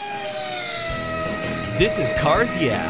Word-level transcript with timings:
This 1.78 2.00
is 2.00 2.12
Cars 2.20 2.58
Yeah, 2.58 2.90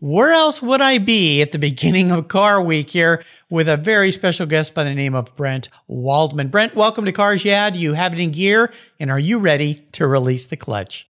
Where 0.00 0.32
else 0.32 0.62
would 0.62 0.80
I 0.80 0.98
be 0.98 1.42
at 1.42 1.50
the 1.50 1.58
beginning 1.58 2.12
of 2.12 2.28
Car 2.28 2.62
Week 2.62 2.88
here 2.88 3.20
with 3.50 3.68
a 3.68 3.76
very 3.76 4.12
special 4.12 4.46
guest 4.46 4.72
by 4.72 4.84
the 4.84 4.94
name 4.94 5.16
of 5.16 5.34
Brent 5.34 5.70
Waldman? 5.88 6.50
Brent, 6.50 6.76
welcome 6.76 7.04
to 7.06 7.10
Cars 7.10 7.44
you 7.44 7.94
have 7.94 8.12
it 8.12 8.20
in 8.20 8.30
gear? 8.30 8.72
And 9.00 9.10
are 9.10 9.18
you 9.18 9.40
ready 9.40 9.86
to 9.92 10.06
release 10.06 10.46
the 10.46 10.56
clutch? 10.56 11.07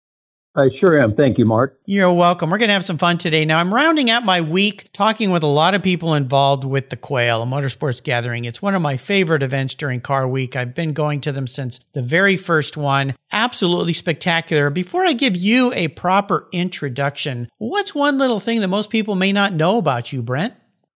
I 0.58 0.70
sure 0.80 1.00
am. 1.00 1.14
Thank 1.14 1.38
you, 1.38 1.44
Mark. 1.44 1.78
You're 1.86 2.12
welcome. 2.12 2.50
We're 2.50 2.58
going 2.58 2.68
to 2.68 2.72
have 2.74 2.84
some 2.84 2.98
fun 2.98 3.16
today. 3.16 3.44
Now, 3.44 3.58
I'm 3.58 3.72
rounding 3.72 4.10
out 4.10 4.24
my 4.24 4.40
week 4.40 4.92
talking 4.92 5.30
with 5.30 5.44
a 5.44 5.48
lot 5.48 5.74
of 5.74 5.84
people 5.84 6.14
involved 6.14 6.64
with 6.64 6.90
the 6.90 6.96
Quail, 6.96 7.44
a 7.44 7.46
motorsports 7.46 8.02
gathering. 8.02 8.44
It's 8.44 8.60
one 8.60 8.74
of 8.74 8.82
my 8.82 8.96
favorite 8.96 9.44
events 9.44 9.76
during 9.76 10.00
Car 10.00 10.26
Week. 10.26 10.56
I've 10.56 10.74
been 10.74 10.94
going 10.94 11.20
to 11.20 11.30
them 11.30 11.46
since 11.46 11.78
the 11.92 12.02
very 12.02 12.36
first 12.36 12.76
one. 12.76 13.14
Absolutely 13.30 13.92
spectacular. 13.92 14.68
Before 14.68 15.06
I 15.06 15.12
give 15.12 15.36
you 15.36 15.72
a 15.74 15.86
proper 15.86 16.48
introduction, 16.50 17.48
what's 17.58 17.94
one 17.94 18.18
little 18.18 18.40
thing 18.40 18.60
that 18.60 18.68
most 18.68 18.90
people 18.90 19.14
may 19.14 19.30
not 19.30 19.52
know 19.52 19.78
about 19.78 20.12
you, 20.12 20.22
Brent? 20.24 20.54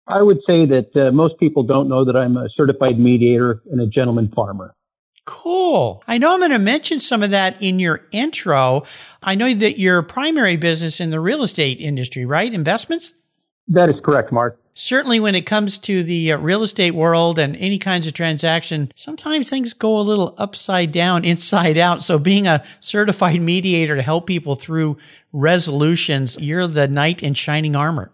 I 0.08 0.22
would 0.22 0.38
say 0.44 0.66
that 0.66 0.90
uh, 0.96 1.12
most 1.12 1.38
people 1.38 1.62
don't 1.62 1.88
know 1.88 2.04
that 2.04 2.16
I'm 2.16 2.36
a 2.36 2.48
certified 2.56 2.98
mediator 2.98 3.62
and 3.70 3.80
a 3.80 3.86
gentleman 3.86 4.32
farmer. 4.34 4.74
Cool. 5.24 6.02
I 6.08 6.18
know 6.18 6.32
I'm 6.32 6.40
going 6.40 6.50
to 6.50 6.58
mention 6.58 6.98
some 6.98 7.22
of 7.22 7.30
that 7.30 7.62
in 7.62 7.78
your 7.78 8.06
intro. 8.10 8.82
I 9.22 9.36
know 9.36 9.54
that 9.54 9.78
your 9.78 10.02
primary 10.02 10.56
business 10.56 10.98
in 11.00 11.10
the 11.10 11.20
real 11.20 11.42
estate 11.44 11.80
industry, 11.80 12.26
right? 12.26 12.52
Investments? 12.52 13.14
That 13.68 13.88
is 13.88 13.96
correct, 14.02 14.32
Mark. 14.32 14.58
Certainly, 14.74 15.20
when 15.20 15.34
it 15.34 15.44
comes 15.44 15.76
to 15.78 16.02
the 16.02 16.32
uh, 16.32 16.38
real 16.38 16.62
estate 16.62 16.94
world 16.94 17.38
and 17.38 17.54
any 17.56 17.78
kinds 17.78 18.06
of 18.06 18.14
transaction, 18.14 18.90
sometimes 18.96 19.50
things 19.50 19.74
go 19.74 19.98
a 19.98 20.00
little 20.00 20.34
upside 20.38 20.90
down, 20.90 21.24
inside 21.26 21.78
out. 21.78 22.02
So, 22.02 22.18
being 22.18 22.46
a 22.46 22.64
certified 22.80 23.40
mediator 23.40 23.94
to 23.94 24.02
help 24.02 24.26
people 24.26 24.54
through 24.54 24.96
resolutions, 25.32 26.40
you're 26.40 26.66
the 26.66 26.88
knight 26.88 27.22
in 27.22 27.34
shining 27.34 27.76
armor. 27.76 28.12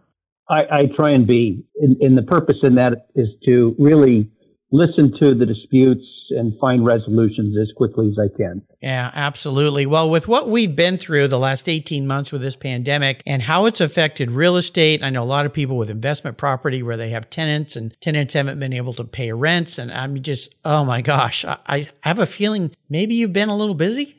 I, 0.50 0.62
I 0.70 0.86
try 0.96 1.12
and 1.12 1.26
be. 1.26 1.64
And, 1.80 1.96
and 1.98 2.18
the 2.18 2.22
purpose 2.22 2.56
in 2.62 2.74
that 2.74 3.08
is 3.14 3.28
to 3.46 3.76
really 3.78 4.30
listen 4.70 5.12
to 5.20 5.34
the 5.34 5.46
disputes 5.46 6.04
and 6.30 6.58
find 6.60 6.84
resolutions 6.84 7.56
as 7.58 7.72
quickly 7.74 8.10
as 8.10 8.18
I 8.18 8.28
can. 8.36 8.62
Yeah, 8.82 9.10
absolutely. 9.14 9.86
Well, 9.86 10.10
with 10.10 10.28
what 10.28 10.48
we've 10.48 10.74
been 10.74 10.98
through 10.98 11.28
the 11.28 11.38
last 11.38 11.68
18 11.68 12.06
months 12.06 12.32
with 12.32 12.42
this 12.42 12.56
pandemic 12.56 13.22
and 13.26 13.42
how 13.42 13.66
it's 13.66 13.80
affected 13.80 14.30
real 14.30 14.56
estate, 14.56 15.02
I 15.02 15.10
know 15.10 15.22
a 15.22 15.24
lot 15.24 15.46
of 15.46 15.52
people 15.52 15.78
with 15.78 15.90
investment 15.90 16.36
property 16.36 16.82
where 16.82 16.96
they 16.96 17.10
have 17.10 17.30
tenants 17.30 17.76
and 17.76 17.98
tenants 18.00 18.34
haven't 18.34 18.60
been 18.60 18.72
able 18.72 18.94
to 18.94 19.04
pay 19.04 19.32
rents. 19.32 19.78
And 19.78 19.90
I'm 19.90 20.20
just, 20.22 20.54
oh 20.64 20.84
my 20.84 21.00
gosh, 21.00 21.44
I, 21.44 21.58
I 21.66 21.86
have 22.02 22.18
a 22.18 22.26
feeling 22.26 22.72
maybe 22.90 23.14
you've 23.14 23.32
been 23.32 23.48
a 23.48 23.56
little 23.56 23.74
busy. 23.74 24.16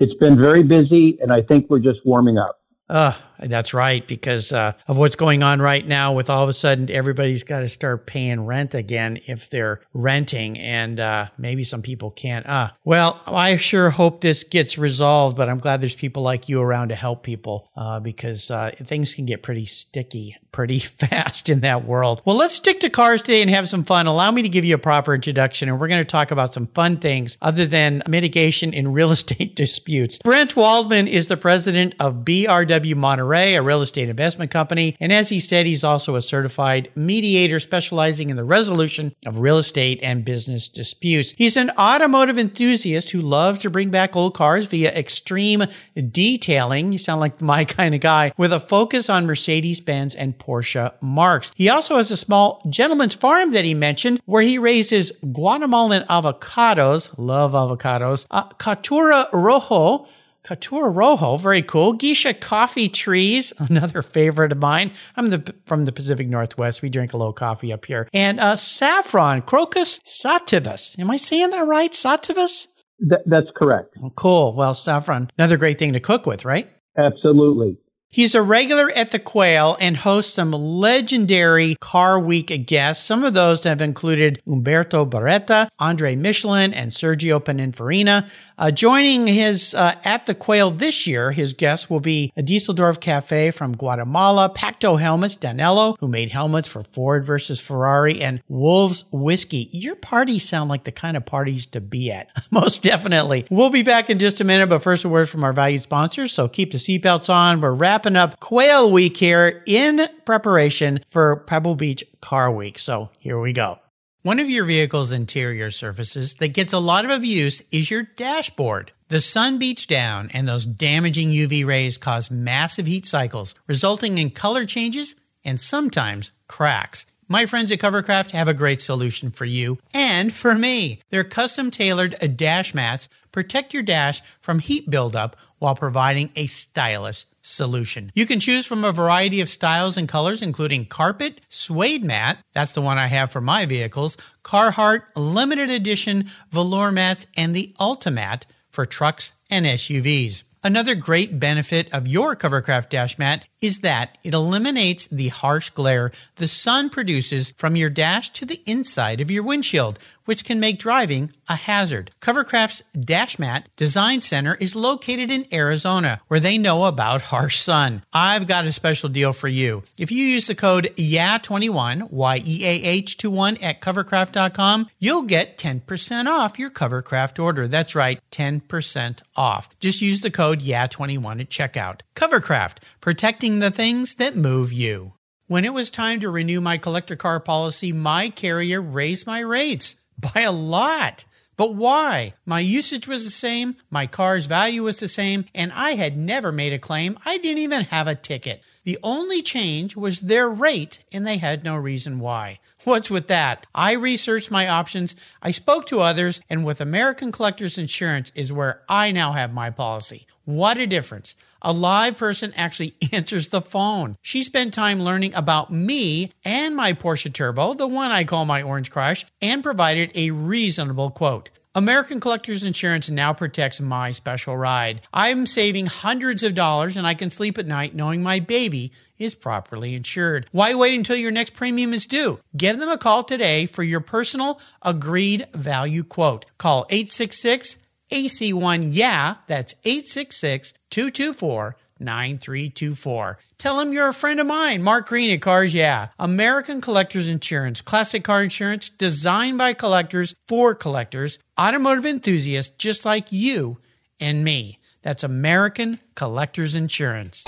It's 0.00 0.14
been 0.14 0.40
very 0.40 0.62
busy, 0.62 1.18
and 1.20 1.32
I 1.32 1.42
think 1.42 1.68
we're 1.68 1.80
just 1.80 1.98
warming 2.04 2.38
up. 2.38 2.60
Uh, 2.88 3.12
that's 3.40 3.72
right, 3.72 4.06
because 4.06 4.52
uh, 4.52 4.72
of 4.86 4.96
what's 4.96 5.16
going 5.16 5.42
on 5.42 5.60
right 5.60 5.86
now 5.86 6.12
with 6.12 6.28
all 6.28 6.42
of 6.42 6.48
a 6.48 6.52
sudden 6.52 6.90
everybody's 6.90 7.44
got 7.44 7.60
to 7.60 7.68
start 7.68 8.06
paying 8.06 8.46
rent 8.46 8.74
again 8.74 9.18
if 9.28 9.48
they're 9.50 9.80
renting, 9.92 10.58
and 10.58 10.98
uh, 10.98 11.26
maybe 11.38 11.64
some 11.64 11.82
people 11.82 12.10
can't. 12.10 12.46
Uh, 12.46 12.70
well, 12.84 13.20
I 13.26 13.56
sure 13.56 13.90
hope 13.90 14.20
this 14.20 14.44
gets 14.44 14.78
resolved, 14.78 15.36
but 15.36 15.48
I'm 15.48 15.58
glad 15.58 15.80
there's 15.80 15.94
people 15.94 16.22
like 16.22 16.48
you 16.48 16.60
around 16.60 16.88
to 16.88 16.94
help 16.94 17.22
people 17.22 17.68
uh, 17.76 18.00
because 18.00 18.50
uh, 18.50 18.72
things 18.76 19.14
can 19.14 19.26
get 19.26 19.42
pretty 19.42 19.66
sticky 19.66 20.36
pretty 20.50 20.78
fast 20.80 21.48
in 21.48 21.60
that 21.60 21.84
world. 21.84 22.22
Well, 22.24 22.36
let's 22.36 22.54
stick 22.54 22.80
to 22.80 22.90
cars 22.90 23.22
today 23.22 23.42
and 23.42 23.50
have 23.50 23.68
some 23.68 23.84
fun. 23.84 24.06
Allow 24.06 24.32
me 24.32 24.42
to 24.42 24.48
give 24.48 24.64
you 24.64 24.74
a 24.74 24.78
proper 24.78 25.14
introduction, 25.14 25.68
and 25.68 25.78
we're 25.78 25.88
going 25.88 26.00
to 26.00 26.10
talk 26.10 26.30
about 26.30 26.52
some 26.52 26.66
fun 26.68 26.96
things 26.96 27.38
other 27.40 27.66
than 27.66 28.02
mitigation 28.08 28.72
in 28.72 28.92
real 28.92 29.12
estate 29.18 29.54
disputes. 29.54 30.18
Brent 30.18 30.56
Waldman 30.56 31.06
is 31.06 31.28
the 31.28 31.36
president 31.36 31.94
of 32.00 32.24
BRW. 32.24 32.77
Monterey, 32.84 33.54
a 33.54 33.62
real 33.62 33.82
estate 33.82 34.08
investment 34.08 34.50
company. 34.50 34.96
And 35.00 35.12
as 35.12 35.28
he 35.28 35.40
said, 35.40 35.66
he's 35.66 35.84
also 35.84 36.14
a 36.14 36.22
certified 36.22 36.90
mediator 36.94 37.60
specializing 37.60 38.30
in 38.30 38.36
the 38.36 38.44
resolution 38.44 39.14
of 39.26 39.40
real 39.40 39.58
estate 39.58 40.00
and 40.02 40.24
business 40.24 40.68
disputes. 40.68 41.32
He's 41.32 41.56
an 41.56 41.70
automotive 41.78 42.38
enthusiast 42.38 43.10
who 43.10 43.20
loves 43.20 43.60
to 43.60 43.70
bring 43.70 43.90
back 43.90 44.16
old 44.16 44.34
cars 44.34 44.66
via 44.66 44.90
extreme 44.90 45.64
detailing. 46.10 46.92
You 46.92 46.98
sound 46.98 47.20
like 47.20 47.40
my 47.40 47.64
kind 47.78 47.94
of 47.94 48.00
guy 48.00 48.32
with 48.36 48.52
a 48.52 48.60
focus 48.60 49.10
on 49.10 49.26
Mercedes 49.26 49.80
Benz 49.80 50.14
and 50.14 50.38
Porsche 50.38 50.92
marks. 51.00 51.52
He 51.54 51.68
also 51.68 51.96
has 51.96 52.10
a 52.10 52.16
small 52.16 52.62
gentleman's 52.68 53.14
farm 53.14 53.50
that 53.50 53.64
he 53.64 53.74
mentioned 53.74 54.20
where 54.24 54.42
he 54.42 54.58
raises 54.58 55.12
Guatemalan 55.32 56.02
avocados. 56.04 57.12
Love 57.18 57.52
avocados. 57.52 58.26
Uh, 58.30 58.48
Caturra 58.58 59.26
Rojo 59.32 60.06
Caturra 60.44 60.94
Rojo, 60.94 61.36
very 61.36 61.62
cool. 61.62 61.92
Geisha 61.92 62.32
coffee 62.34 62.88
trees, 62.88 63.52
another 63.58 64.02
favorite 64.02 64.52
of 64.52 64.58
mine. 64.58 64.92
I'm 65.16 65.30
the, 65.30 65.54
from 65.66 65.84
the 65.84 65.92
Pacific 65.92 66.28
Northwest. 66.28 66.82
We 66.82 66.90
drink 66.90 67.12
a 67.12 67.16
little 67.16 67.32
coffee 67.32 67.72
up 67.72 67.84
here. 67.84 68.08
And 68.12 68.40
uh, 68.40 68.56
saffron, 68.56 69.42
Crocus 69.42 70.00
sativus. 70.00 70.98
Am 70.98 71.10
I 71.10 71.16
saying 71.16 71.50
that 71.50 71.66
right? 71.66 71.92
Sativus? 71.92 72.68
Th- 73.00 73.22
that's 73.26 73.48
correct. 73.56 73.94
Oh, 74.02 74.10
cool. 74.10 74.54
Well, 74.54 74.74
saffron, 74.74 75.30
another 75.38 75.56
great 75.56 75.78
thing 75.78 75.92
to 75.92 76.00
cook 76.00 76.26
with, 76.26 76.44
right? 76.44 76.70
Absolutely. 76.98 77.76
He's 78.10 78.34
a 78.34 78.42
regular 78.42 78.90
at 78.96 79.10
the 79.10 79.18
Quail 79.18 79.76
and 79.82 79.94
hosts 79.94 80.32
some 80.32 80.52
legendary 80.52 81.76
Car 81.78 82.18
Week 82.18 82.66
guests. 82.66 83.04
Some 83.04 83.22
of 83.22 83.34
those 83.34 83.62
have 83.64 83.82
included 83.82 84.40
Umberto 84.48 85.04
Beretta, 85.04 85.68
Andre 85.78 86.16
Michelin, 86.16 86.72
and 86.72 86.90
Sergio 86.90 87.38
Pininfarina. 87.38 88.26
Uh, 88.56 88.70
joining 88.70 89.26
his 89.26 89.74
uh, 89.74 89.94
at 90.06 90.24
the 90.24 90.34
Quail 90.34 90.70
this 90.70 91.06
year, 91.06 91.32
his 91.32 91.52
guests 91.52 91.90
will 91.90 92.00
be 92.00 92.32
a 92.34 92.42
Dieseldorf 92.42 92.98
Cafe 92.98 93.50
from 93.50 93.76
Guatemala, 93.76 94.50
Pacto 94.56 94.98
Helmets, 94.98 95.36
Danilo, 95.36 95.94
who 96.00 96.08
made 96.08 96.30
helmets 96.30 96.66
for 96.66 96.82
Ford 96.84 97.26
versus 97.26 97.60
Ferrari, 97.60 98.22
and 98.22 98.42
Wolves 98.48 99.04
Whiskey. 99.12 99.68
Your 99.70 99.96
parties 99.96 100.48
sound 100.48 100.70
like 100.70 100.84
the 100.84 100.92
kind 100.92 101.16
of 101.16 101.26
parties 101.26 101.66
to 101.66 101.80
be 101.82 102.10
at. 102.10 102.30
Most 102.50 102.82
definitely. 102.82 103.46
We'll 103.50 103.68
be 103.68 103.82
back 103.82 104.08
in 104.08 104.18
just 104.18 104.40
a 104.40 104.44
minute, 104.44 104.70
but 104.70 104.82
first 104.82 105.04
a 105.04 105.10
word 105.10 105.28
from 105.28 105.44
our 105.44 105.52
valued 105.52 105.82
sponsors. 105.82 106.32
So 106.32 106.48
keep 106.48 106.72
the 106.72 106.78
seatbelts 106.78 107.32
on. 107.32 107.60
We're 107.60 107.74
wrapping 107.74 107.97
up 108.06 108.40
Quail 108.40 108.90
Week 108.90 109.16
here 109.16 109.62
in 109.66 110.08
preparation 110.24 111.00
for 111.08 111.36
Pebble 111.36 111.74
Beach 111.74 112.04
Car 112.20 112.50
Week. 112.50 112.78
So 112.78 113.10
here 113.18 113.38
we 113.38 113.52
go. 113.52 113.78
One 114.22 114.40
of 114.40 114.50
your 114.50 114.64
vehicle's 114.64 115.12
interior 115.12 115.70
surfaces 115.70 116.34
that 116.34 116.54
gets 116.54 116.72
a 116.72 116.78
lot 116.78 117.04
of 117.04 117.10
abuse 117.10 117.62
is 117.72 117.90
your 117.90 118.02
dashboard. 118.02 118.92
The 119.08 119.20
sun 119.20 119.58
beats 119.58 119.86
down 119.86 120.30
and 120.34 120.46
those 120.48 120.66
damaging 120.66 121.30
UV 121.30 121.64
rays 121.64 121.98
cause 121.98 122.30
massive 122.30 122.86
heat 122.86 123.06
cycles, 123.06 123.54
resulting 123.66 124.18
in 124.18 124.30
color 124.30 124.64
changes 124.64 125.14
and 125.44 125.58
sometimes 125.58 126.32
cracks. 126.46 127.06
My 127.30 127.44
friends 127.44 127.70
at 127.70 127.78
Covercraft 127.78 128.30
have 128.30 128.48
a 128.48 128.54
great 128.54 128.80
solution 128.80 129.30
for 129.30 129.44
you 129.44 129.76
and 129.92 130.32
for 130.32 130.54
me. 130.54 131.00
Their 131.10 131.24
custom 131.24 131.70
tailored 131.70 132.16
dash 132.36 132.72
mats 132.72 133.10
protect 133.32 133.74
your 133.74 133.82
dash 133.82 134.22
from 134.40 134.60
heat 134.60 134.88
buildup 134.88 135.36
while 135.58 135.74
providing 135.74 136.30
a 136.36 136.46
stylish 136.46 137.26
solution. 137.42 138.10
You 138.14 138.24
can 138.24 138.40
choose 138.40 138.64
from 138.64 138.82
a 138.82 138.92
variety 138.92 139.42
of 139.42 139.50
styles 139.50 139.98
and 139.98 140.08
colors, 140.08 140.42
including 140.42 140.86
carpet, 140.86 141.42
suede 141.50 142.02
mat, 142.02 142.38
that's 142.54 142.72
the 142.72 142.80
one 142.80 142.96
I 142.96 143.08
have 143.08 143.30
for 143.30 143.42
my 143.42 143.66
vehicles, 143.66 144.16
Carhartt 144.42 145.02
limited 145.14 145.68
edition 145.68 146.30
velour 146.50 146.90
mats, 146.90 147.26
and 147.36 147.54
the 147.54 147.74
Ultimat 147.78 148.44
for 148.70 148.86
trucks 148.86 149.32
and 149.50 149.66
SUVs. 149.66 150.44
Another 150.64 150.96
great 150.96 151.38
benefit 151.38 151.92
of 151.94 152.08
your 152.08 152.34
Covercraft 152.34 152.88
dash 152.88 153.16
mat 153.16 153.46
is 153.62 153.78
that 153.78 154.18
it 154.24 154.34
eliminates 154.34 155.06
the 155.06 155.28
harsh 155.28 155.70
glare 155.70 156.10
the 156.34 156.48
sun 156.48 156.90
produces 156.90 157.52
from 157.52 157.76
your 157.76 157.90
dash 157.90 158.30
to 158.30 158.44
the 158.44 158.60
inside 158.66 159.20
of 159.20 159.30
your 159.30 159.44
windshield, 159.44 160.00
which 160.28 160.44
can 160.44 160.60
make 160.60 160.78
driving 160.78 161.32
a 161.48 161.56
hazard. 161.56 162.10
Covercraft's 162.20 162.82
dash 162.92 163.38
mat 163.38 163.66
design 163.76 164.20
center 164.20 164.56
is 164.56 164.76
located 164.76 165.30
in 165.30 165.46
Arizona, 165.50 166.20
where 166.28 166.38
they 166.38 166.58
know 166.58 166.84
about 166.84 167.22
harsh 167.22 167.58
sun. 167.58 168.02
I've 168.12 168.46
got 168.46 168.66
a 168.66 168.72
special 168.72 169.08
deal 169.08 169.32
for 169.32 169.48
you. 169.48 169.84
If 169.96 170.12
you 170.12 170.22
use 170.22 170.46
the 170.46 170.54
code 170.54 170.92
YEAH21, 170.96 172.10
Y-E-A-H-21 172.10 173.62
at 173.62 173.80
covercraft.com, 173.80 174.88
you'll 174.98 175.22
get 175.22 175.56
10% 175.56 176.26
off 176.26 176.58
your 176.58 176.68
Covercraft 176.68 177.42
order. 177.42 177.66
That's 177.66 177.94
right, 177.94 178.20
10% 178.30 179.22
off. 179.34 179.70
Just 179.80 180.02
use 180.02 180.20
the 180.20 180.30
code 180.30 180.60
YEAH21 180.60 181.40
at 181.40 181.48
checkout. 181.48 182.00
Covercraft, 182.14 182.80
protecting 183.00 183.60
the 183.60 183.70
things 183.70 184.16
that 184.16 184.36
move 184.36 184.74
you. 184.74 185.14
When 185.46 185.64
it 185.64 185.72
was 185.72 185.90
time 185.90 186.20
to 186.20 186.28
renew 186.28 186.60
my 186.60 186.76
collector 186.76 187.16
car 187.16 187.40
policy, 187.40 187.90
my 187.90 188.28
carrier 188.28 188.82
raised 188.82 189.26
my 189.26 189.40
rates 189.40 189.96
by 190.18 190.42
a 190.42 190.52
lot. 190.52 191.24
But 191.56 191.74
why? 191.74 192.34
My 192.46 192.60
usage 192.60 193.08
was 193.08 193.24
the 193.24 193.32
same, 193.32 193.76
my 193.90 194.06
car's 194.06 194.46
value 194.46 194.84
was 194.84 195.00
the 195.00 195.08
same, 195.08 195.44
and 195.54 195.72
I 195.72 195.92
had 195.92 196.16
never 196.16 196.52
made 196.52 196.72
a 196.72 196.78
claim. 196.78 197.18
I 197.26 197.36
didn't 197.38 197.58
even 197.58 197.82
have 197.86 198.06
a 198.06 198.14
ticket. 198.14 198.62
The 198.84 198.96
only 199.02 199.42
change 199.42 199.96
was 199.96 200.20
their 200.20 200.48
rate, 200.48 201.00
and 201.10 201.26
they 201.26 201.38
had 201.38 201.64
no 201.64 201.74
reason 201.76 202.20
why. 202.20 202.60
What's 202.88 203.10
with 203.10 203.28
that? 203.28 203.66
I 203.74 203.92
researched 203.92 204.50
my 204.50 204.66
options, 204.66 205.14
I 205.42 205.50
spoke 205.50 205.84
to 205.88 206.00
others, 206.00 206.40
and 206.48 206.64
with 206.64 206.80
American 206.80 207.30
Collectors 207.30 207.76
Insurance 207.76 208.32
is 208.34 208.50
where 208.50 208.80
I 208.88 209.12
now 209.12 209.32
have 209.32 209.52
my 209.52 209.68
policy. 209.68 210.26
What 210.46 210.78
a 210.78 210.86
difference. 210.86 211.36
A 211.60 211.70
live 211.70 212.16
person 212.16 212.54
actually 212.56 212.94
answers 213.12 213.48
the 213.48 213.60
phone. 213.60 214.16
She 214.22 214.42
spent 214.42 214.72
time 214.72 215.00
learning 215.00 215.34
about 215.34 215.70
me 215.70 216.32
and 216.46 216.74
my 216.74 216.94
Porsche 216.94 217.30
Turbo, 217.30 217.74
the 217.74 217.86
one 217.86 218.10
I 218.10 218.24
call 218.24 218.46
my 218.46 218.62
Orange 218.62 218.90
Crush, 218.90 219.26
and 219.42 219.62
provided 219.62 220.10
a 220.14 220.30
reasonable 220.30 221.10
quote. 221.10 221.50
American 221.74 222.20
Collectors 222.20 222.64
Insurance 222.64 223.10
now 223.10 223.34
protects 223.34 223.82
my 223.82 224.12
special 224.12 224.56
ride. 224.56 225.02
I'm 225.12 225.44
saving 225.44 225.86
hundreds 225.86 226.42
of 226.42 226.54
dollars 226.54 226.96
and 226.96 227.06
I 227.06 227.12
can 227.12 227.30
sleep 227.30 227.58
at 227.58 227.66
night 227.66 227.94
knowing 227.94 228.22
my 228.22 228.40
baby 228.40 228.92
is 229.18 229.34
properly 229.34 229.94
insured. 229.94 230.46
Why 230.52 230.74
wait 230.74 230.94
until 230.94 231.16
your 231.16 231.30
next 231.30 231.54
premium 231.54 231.92
is 231.92 232.06
due? 232.06 232.40
Give 232.56 232.78
them 232.78 232.88
a 232.88 232.98
call 232.98 233.24
today 233.24 233.66
for 233.66 233.82
your 233.82 234.00
personal 234.00 234.60
agreed 234.82 235.46
value 235.54 236.04
quote. 236.04 236.46
Call 236.58 236.86
866 236.90 237.78
AC1 238.10 238.88
Yeah, 238.92 239.36
that's 239.46 239.74
866 239.84 240.72
224 240.90 241.76
9324. 242.00 243.38
Tell 243.58 243.78
them 243.78 243.92
you're 243.92 244.08
a 244.08 244.14
friend 244.14 244.38
of 244.38 244.46
mine, 244.46 244.82
Mark 244.84 245.08
Green 245.08 245.30
at 245.30 245.42
Cars 245.42 245.74
Yeah. 245.74 246.08
American 246.18 246.80
Collectors 246.80 247.26
Insurance, 247.26 247.80
classic 247.80 248.22
car 248.22 248.42
insurance 248.42 248.88
designed 248.88 249.58
by 249.58 249.74
collectors 249.74 250.34
for 250.46 250.74
collectors, 250.74 251.38
automotive 251.60 252.06
enthusiasts 252.06 252.74
just 252.78 253.04
like 253.04 253.32
you 253.32 253.78
and 254.20 254.44
me. 254.44 254.78
That's 255.02 255.24
American 255.24 255.98
Collectors 256.14 256.74
Insurance. 256.74 257.44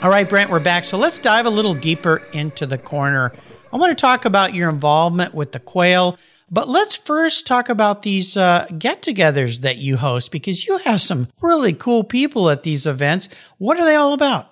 All 0.00 0.10
right, 0.10 0.28
Brent, 0.28 0.48
we're 0.48 0.60
back. 0.60 0.84
So 0.84 0.96
let's 0.96 1.18
dive 1.18 1.44
a 1.46 1.50
little 1.50 1.74
deeper 1.74 2.22
into 2.32 2.66
the 2.66 2.78
corner. 2.78 3.32
I 3.72 3.76
want 3.78 3.90
to 3.90 4.00
talk 4.00 4.26
about 4.26 4.54
your 4.54 4.70
involvement 4.70 5.34
with 5.34 5.50
the 5.50 5.58
quail. 5.58 6.16
But 6.48 6.68
let's 6.68 6.94
first 6.94 7.48
talk 7.48 7.68
about 7.68 8.02
these 8.02 8.36
uh, 8.36 8.68
get 8.78 9.02
togethers 9.02 9.62
that 9.62 9.78
you 9.78 9.96
host 9.96 10.30
because 10.30 10.68
you 10.68 10.78
have 10.78 11.02
some 11.02 11.26
really 11.42 11.72
cool 11.72 12.04
people 12.04 12.48
at 12.48 12.62
these 12.62 12.86
events. 12.86 13.28
What 13.58 13.80
are 13.80 13.84
they 13.84 13.96
all 13.96 14.12
about? 14.12 14.48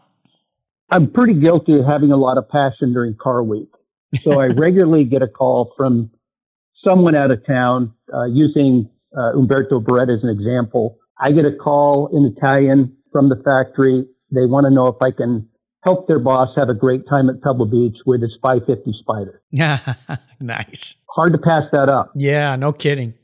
I'm 0.91 1.09
pretty 1.13 1.35
guilty 1.35 1.79
of 1.79 1.87
having 1.87 2.11
a 2.11 2.17
lot 2.17 2.39
of 2.39 2.49
passion 2.49 2.93
during 2.93 3.15
car 3.15 3.41
week. 3.45 3.71
So 4.23 4.41
I 4.41 4.47
regularly 4.49 5.05
get 5.05 5.23
a 5.23 5.29
call 5.29 5.73
from 5.77 6.11
someone 6.87 7.15
out 7.15 7.31
of 7.31 7.47
town, 7.47 7.95
uh, 8.13 8.25
using 8.25 8.91
uh, 9.17 9.39
Umberto 9.39 9.79
Beretta 9.79 10.17
as 10.17 10.25
an 10.25 10.29
example. 10.29 10.99
I 11.21 11.31
get 11.31 11.47
a 11.47 11.53
call 11.53 12.09
in 12.13 12.35
Italian 12.37 12.97
from 13.13 13.29
the 13.29 13.37
factory. 13.37 14.07
They 14.31 14.47
want 14.47 14.67
to 14.67 14.71
know 14.71 14.87
if 14.89 15.01
I 15.01 15.11
can 15.11 15.49
help 15.85 16.09
their 16.09 16.19
boss 16.19 16.49
have 16.57 16.69
a 16.69 16.75
great 16.75 17.09
time 17.09 17.31
at 17.31 17.41
Pebble 17.43 17.67
Beach 17.67 17.97
with 18.05 18.23
his 18.23 18.37
550 18.43 18.93
Spyder. 19.07 19.39
Yeah, 19.51 19.95
nice. 20.41 20.97
Hard 21.11 21.33
to 21.33 21.39
pass 21.39 21.63
that 21.73 21.89
up. 21.89 22.11
Yeah, 22.17 22.57
no 22.57 22.73
kidding. 22.73 23.15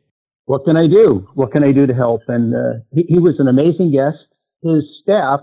What 0.46 0.64
can 0.64 0.76
I 0.76 0.86
do? 0.86 1.28
What 1.34 1.52
can 1.52 1.64
I 1.64 1.72
do 1.72 1.86
to 1.86 1.94
help? 1.94 2.22
And 2.28 2.54
uh, 2.54 2.80
he, 2.92 3.04
he 3.08 3.18
was 3.18 3.34
an 3.38 3.48
amazing 3.48 3.92
guest. 3.92 4.18
His 4.62 4.84
staff, 5.02 5.40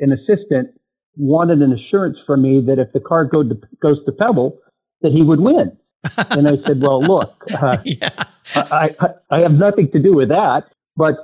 an 0.00 0.12
assistant, 0.12 0.70
wanted 1.16 1.60
an 1.60 1.72
assurance 1.72 2.16
from 2.26 2.42
me 2.42 2.62
that 2.66 2.78
if 2.78 2.92
the 2.92 3.00
car 3.00 3.24
go 3.24 3.42
to, 3.42 3.60
goes 3.82 4.04
to 4.06 4.12
Pebble, 4.12 4.58
that 5.02 5.12
he 5.12 5.22
would 5.22 5.40
win. 5.40 5.76
and 6.30 6.48
I 6.48 6.56
said, 6.64 6.80
"Well, 6.80 7.00
look, 7.00 7.44
uh, 7.60 7.78
yeah. 7.84 8.10
I, 8.54 8.94
I, 9.00 9.08
I 9.30 9.40
have 9.40 9.52
nothing 9.52 9.90
to 9.92 9.98
do 9.98 10.12
with 10.12 10.28
that, 10.28 10.64
but 10.96 11.16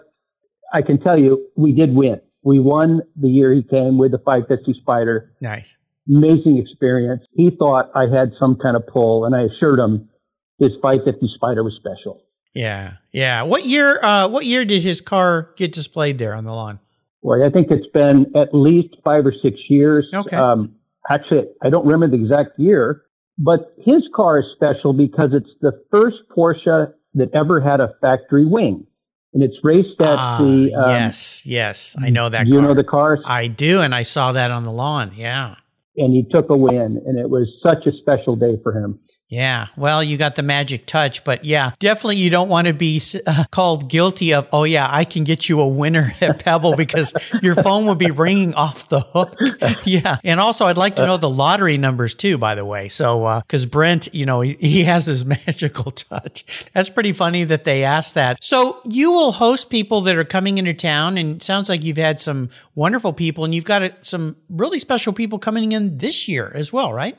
I 0.73 0.83
can 0.83 1.01
tell 1.01 1.19
you, 1.19 1.47
we 1.57 1.73
did 1.73 1.95
win. 1.95 2.21
We 2.44 2.61
won 2.61 3.00
the 3.17 3.29
year 3.29 3.52
he 3.52 3.62
came 3.62 3.96
with 3.99 4.12
the 4.12 4.19
550 4.19 4.82
Spyder. 4.87 5.29
Nice. 5.41 5.76
Amazing 6.08 6.58
experience. 6.58 7.23
He 7.32 7.50
thought 7.50 7.91
I 7.94 8.02
had 8.02 8.32
some 8.38 8.56
kind 8.62 8.76
of 8.76 8.87
pull, 8.87 9.25
and 9.25 9.35
I 9.35 9.44
assured 9.44 9.79
him 9.79 10.11
his 10.58 10.73
550 10.82 11.38
Spyder 11.41 11.64
was 11.64 11.75
special. 11.76 12.23
Yeah, 12.55 12.94
yeah. 13.12 13.43
What 13.43 13.64
year? 13.64 13.99
Uh, 14.05 14.29
what 14.29 14.44
year 14.44 14.64
did 14.64 14.82
his 14.82 15.00
car 15.00 15.50
get 15.56 15.73
displayed 15.73 16.19
there 16.19 16.35
on 16.35 16.44
the 16.44 16.52
lawn? 16.52 16.79
Well, 17.23 17.43
I 17.43 17.49
think 17.49 17.69
it's 17.70 17.88
been 17.93 18.31
at 18.37 18.55
least 18.55 18.94
five 19.02 19.26
or 19.26 19.32
six 19.43 19.58
years. 19.69 20.06
Okay. 20.12 20.37
Um, 20.37 20.76
actually, 21.11 21.49
I 21.62 21.70
don't 21.70 21.87
remember 21.87 22.17
the 22.17 22.23
exact 22.23 22.58
year, 22.58 23.02
but 23.38 23.75
his 23.79 24.02
car 24.14 24.38
is 24.38 24.44
special 24.55 24.93
because 24.93 25.31
it's 25.32 25.50
the 25.62 25.73
first 25.91 26.19
Porsche 26.37 26.93
that 27.14 27.31
ever 27.35 27.61
had 27.61 27.81
a 27.81 27.94
factory 28.05 28.44
wing 28.44 28.87
and 29.35 29.43
it's 29.43 29.57
raced 29.63 30.01
at 30.01 30.17
ah, 30.19 30.39
the. 30.39 30.75
Um, 30.75 30.91
yes, 30.91 31.45
yes, 31.45 31.97
I 32.01 32.11
know 32.11 32.29
that. 32.29 32.47
You 32.47 32.55
car. 32.55 32.63
know 32.63 32.75
the 32.75 32.85
car? 32.85 33.19
I 33.25 33.49
do, 33.49 33.81
and 33.81 33.95
I 33.95 34.03
saw 34.03 34.33
that 34.33 34.51
on 34.51 34.65
the 34.65 34.73
lawn. 34.73 35.13
Yeah, 35.15 35.57
and 35.97 36.13
he 36.13 36.25
took 36.31 36.49
a 36.51 36.57
win, 36.57 37.03
and 37.05 37.19
it 37.19 37.29
was 37.29 37.49
such 37.63 37.87
a 37.87 37.93
special 37.93 38.37
day 38.37 38.59
for 38.63 38.73
him. 38.73 38.99
Yeah, 39.31 39.69
well, 39.76 40.05
you 40.05 40.19
got 40.19 40.37
the 40.37 40.43
magic 40.43 40.85
touch, 40.85 41.25
but 41.25 41.47
yeah, 41.47 41.73
definitely 41.79 42.19
you 42.19 42.29
don't 42.29 42.50
want 42.50 42.67
to 42.67 42.75
be 42.75 43.00
uh, 43.26 43.44
called 43.50 43.88
guilty 43.88 44.35
of, 44.35 44.47
oh, 44.53 44.65
yeah, 44.65 44.87
I 44.88 45.05
can 45.05 45.25
get 45.25 45.49
you 45.49 45.61
a 45.61 45.67
winner 45.67 46.12
at 46.21 46.38
Pebble 46.44 46.76
because 46.76 47.15
your 47.41 47.55
phone 47.55 47.87
would 47.87 47.99
be 47.99 48.11
ringing 48.11 48.55
off 48.55 48.91
the 48.91 49.00
hook. 49.00 49.35
yeah. 49.87 50.19
And 50.25 50.41
also, 50.41 50.67
I'd 50.67 50.76
like 50.76 50.97
to 50.97 51.06
know 51.06 51.17
the 51.17 51.31
lottery 51.31 51.79
numbers 51.79 52.12
too, 52.12 52.37
by 52.37 52.55
the 52.55 52.67
way. 52.67 52.91
So, 52.91 53.41
because 53.41 53.65
uh, 53.65 53.69
Brent, 53.71 54.15
you 54.15 54.26
know, 54.26 54.43
he, 54.43 54.55
he 54.61 54.85
has 54.85 55.06
this 55.06 55.25
magical 55.25 55.91
touch. 55.91 56.70
That's 56.75 56.91
pretty 56.91 57.15
funny 57.15 57.44
that 57.44 57.65
they 57.65 57.82
asked 57.82 58.15
that. 58.15 58.44
So, 58.44 58.81
you 58.85 59.11
will 59.11 59.32
host 59.32 59.70
people 59.70 60.03
that 60.03 60.17
are 60.17 60.25
coming 60.25 60.59
into 60.59 60.75
town, 60.75 61.17
and 61.17 61.43
sounds 61.43 61.70
like 61.70 61.82
you've 61.82 61.96
had 61.96 62.20
some 62.20 62.51
wonderful 62.75 63.15
people, 63.15 63.44
and 63.44 63.55
you've 63.55 63.65
got 63.65 64.06
some 64.06 64.37
really 64.51 64.81
special 64.81 65.15
people 65.15 65.39
coming 65.39 65.72
in 65.72 65.96
this 65.96 66.29
year 66.29 66.53
as 66.55 66.72
well, 66.72 66.93
right? 66.93 67.17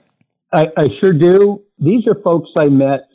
I, 0.53 0.71
I 0.77 0.87
sure 1.01 1.11
do. 1.11 1.64
These 1.77 2.07
are 2.07 2.15
folks 2.23 2.49
I 2.57 2.69
met 2.69 3.07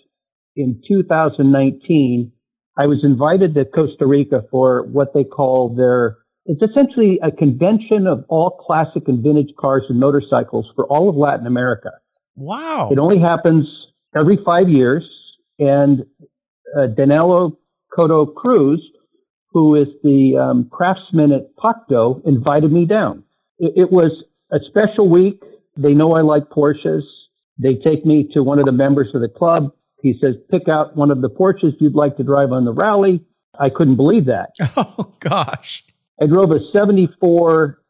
in 0.56 0.82
2019. 0.86 2.32
I 2.78 2.86
was 2.86 3.04
invited 3.04 3.54
to 3.54 3.64
Costa 3.64 4.06
Rica 4.06 4.44
for 4.50 4.84
what 4.84 5.12
they 5.14 5.24
call 5.24 5.74
their, 5.74 6.18
it's 6.46 6.62
essentially 6.62 7.18
a 7.22 7.30
convention 7.30 8.06
of 8.06 8.24
all 8.28 8.50
classic 8.50 9.08
and 9.08 9.22
vintage 9.22 9.54
cars 9.58 9.84
and 9.88 9.98
motorcycles 9.98 10.66
for 10.74 10.86
all 10.86 11.08
of 11.08 11.16
Latin 11.16 11.46
America. 11.46 11.90
Wow. 12.36 12.90
It 12.90 12.98
only 12.98 13.20
happens 13.20 13.66
every 14.18 14.38
five 14.44 14.68
years. 14.68 15.04
And 15.58 16.06
uh, 16.76 16.86
Danilo 16.86 17.58
Coto 17.96 18.34
Cruz, 18.34 18.80
who 19.52 19.74
is 19.74 19.88
the 20.02 20.38
um, 20.38 20.68
craftsman 20.70 21.32
at 21.32 21.54
Pacto, 21.56 22.24
invited 22.26 22.72
me 22.72 22.86
down. 22.86 23.24
It, 23.58 23.72
it 23.76 23.92
was 23.92 24.24
a 24.50 24.58
special 24.68 25.08
week. 25.08 25.42
They 25.76 25.94
know 25.94 26.12
I 26.12 26.20
like 26.20 26.44
Porsches. 26.44 27.02
They 27.60 27.74
take 27.74 28.06
me 28.06 28.28
to 28.32 28.42
one 28.42 28.58
of 28.58 28.64
the 28.64 28.72
members 28.72 29.08
of 29.14 29.20
the 29.20 29.28
club. 29.28 29.72
He 30.02 30.18
says, 30.22 30.34
pick 30.50 30.62
out 30.72 30.96
one 30.96 31.10
of 31.10 31.20
the 31.20 31.28
Porsches 31.28 31.74
you'd 31.78 31.94
like 31.94 32.16
to 32.16 32.24
drive 32.24 32.52
on 32.52 32.64
the 32.64 32.72
rally. 32.72 33.22
I 33.58 33.68
couldn't 33.68 33.96
believe 33.96 34.26
that. 34.26 34.54
Oh, 34.76 35.14
gosh. 35.20 35.84
I 36.20 36.26
drove 36.26 36.50
a 36.50 36.60
74 36.72 37.82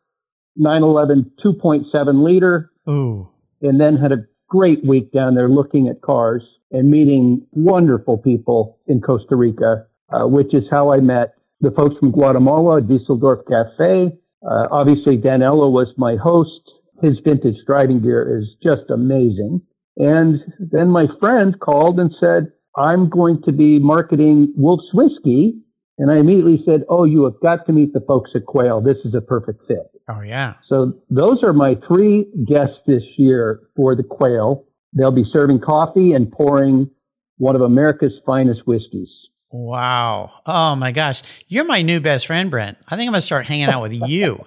911 0.56 1.32
2.7 1.44 2.24
liter. 2.24 2.72
Ooh. 2.88 3.28
And 3.62 3.80
then 3.80 3.96
had 3.96 4.12
a 4.12 4.24
great 4.48 4.84
week 4.84 5.12
down 5.12 5.34
there 5.34 5.48
looking 5.48 5.88
at 5.88 6.00
cars 6.00 6.42
and 6.72 6.90
meeting 6.90 7.46
wonderful 7.52 8.18
people 8.18 8.78
in 8.86 9.00
Costa 9.00 9.36
Rica, 9.36 9.86
uh, 10.12 10.26
which 10.26 10.52
is 10.54 10.64
how 10.70 10.92
I 10.92 10.98
met 10.98 11.34
the 11.60 11.70
folks 11.70 11.96
from 11.98 12.10
Guatemala, 12.10 12.80
Dieseldorf 12.80 13.42
Cafe. 13.46 14.16
Uh, 14.42 14.66
obviously, 14.70 15.16
Danilo 15.16 15.68
was 15.68 15.88
my 15.96 16.16
host 16.16 16.60
his 17.02 17.18
vintage 17.24 17.56
driving 17.66 18.00
gear 18.02 18.38
is 18.40 18.48
just 18.62 18.90
amazing. 18.90 19.62
And 19.96 20.40
then 20.58 20.88
my 20.88 21.06
friend 21.20 21.58
called 21.60 21.98
and 21.98 22.10
said, 22.20 22.52
I'm 22.76 23.08
going 23.08 23.42
to 23.44 23.52
be 23.52 23.78
marketing 23.78 24.54
Wolves 24.56 24.86
Whiskey 24.94 25.60
And 25.98 26.10
I 26.10 26.18
immediately 26.18 26.62
said, 26.64 26.84
Oh, 26.88 27.04
you 27.04 27.24
have 27.24 27.40
got 27.42 27.66
to 27.66 27.72
meet 27.72 27.92
the 27.92 28.00
folks 28.00 28.30
at 28.34 28.46
Quail. 28.46 28.80
This 28.80 28.96
is 29.04 29.14
a 29.14 29.20
perfect 29.20 29.66
fit. 29.68 29.90
Oh, 30.08 30.22
yeah. 30.22 30.54
So 30.68 30.94
those 31.10 31.42
are 31.44 31.52
my 31.52 31.74
three 31.86 32.26
guests 32.48 32.78
this 32.86 33.02
year 33.18 33.60
for 33.76 33.94
the 33.94 34.02
Quail. 34.02 34.64
They'll 34.96 35.10
be 35.10 35.26
serving 35.32 35.60
coffee 35.60 36.12
and 36.12 36.30
pouring 36.30 36.90
one 37.36 37.54
of 37.54 37.62
America's 37.62 38.14
finest 38.24 38.60
whiskeys. 38.66 39.08
Wow. 39.50 40.30
Oh 40.46 40.76
my 40.76 40.92
gosh. 40.92 41.22
You're 41.48 41.64
my 41.64 41.82
new 41.82 42.00
best 42.00 42.26
friend, 42.26 42.50
Brent. 42.50 42.78
I 42.88 42.96
think 42.96 43.08
I'm 43.08 43.12
going 43.12 43.20
to 43.20 43.26
start 43.26 43.46
hanging 43.46 43.68
out 43.68 43.82
with 43.82 43.92
you. 43.92 44.44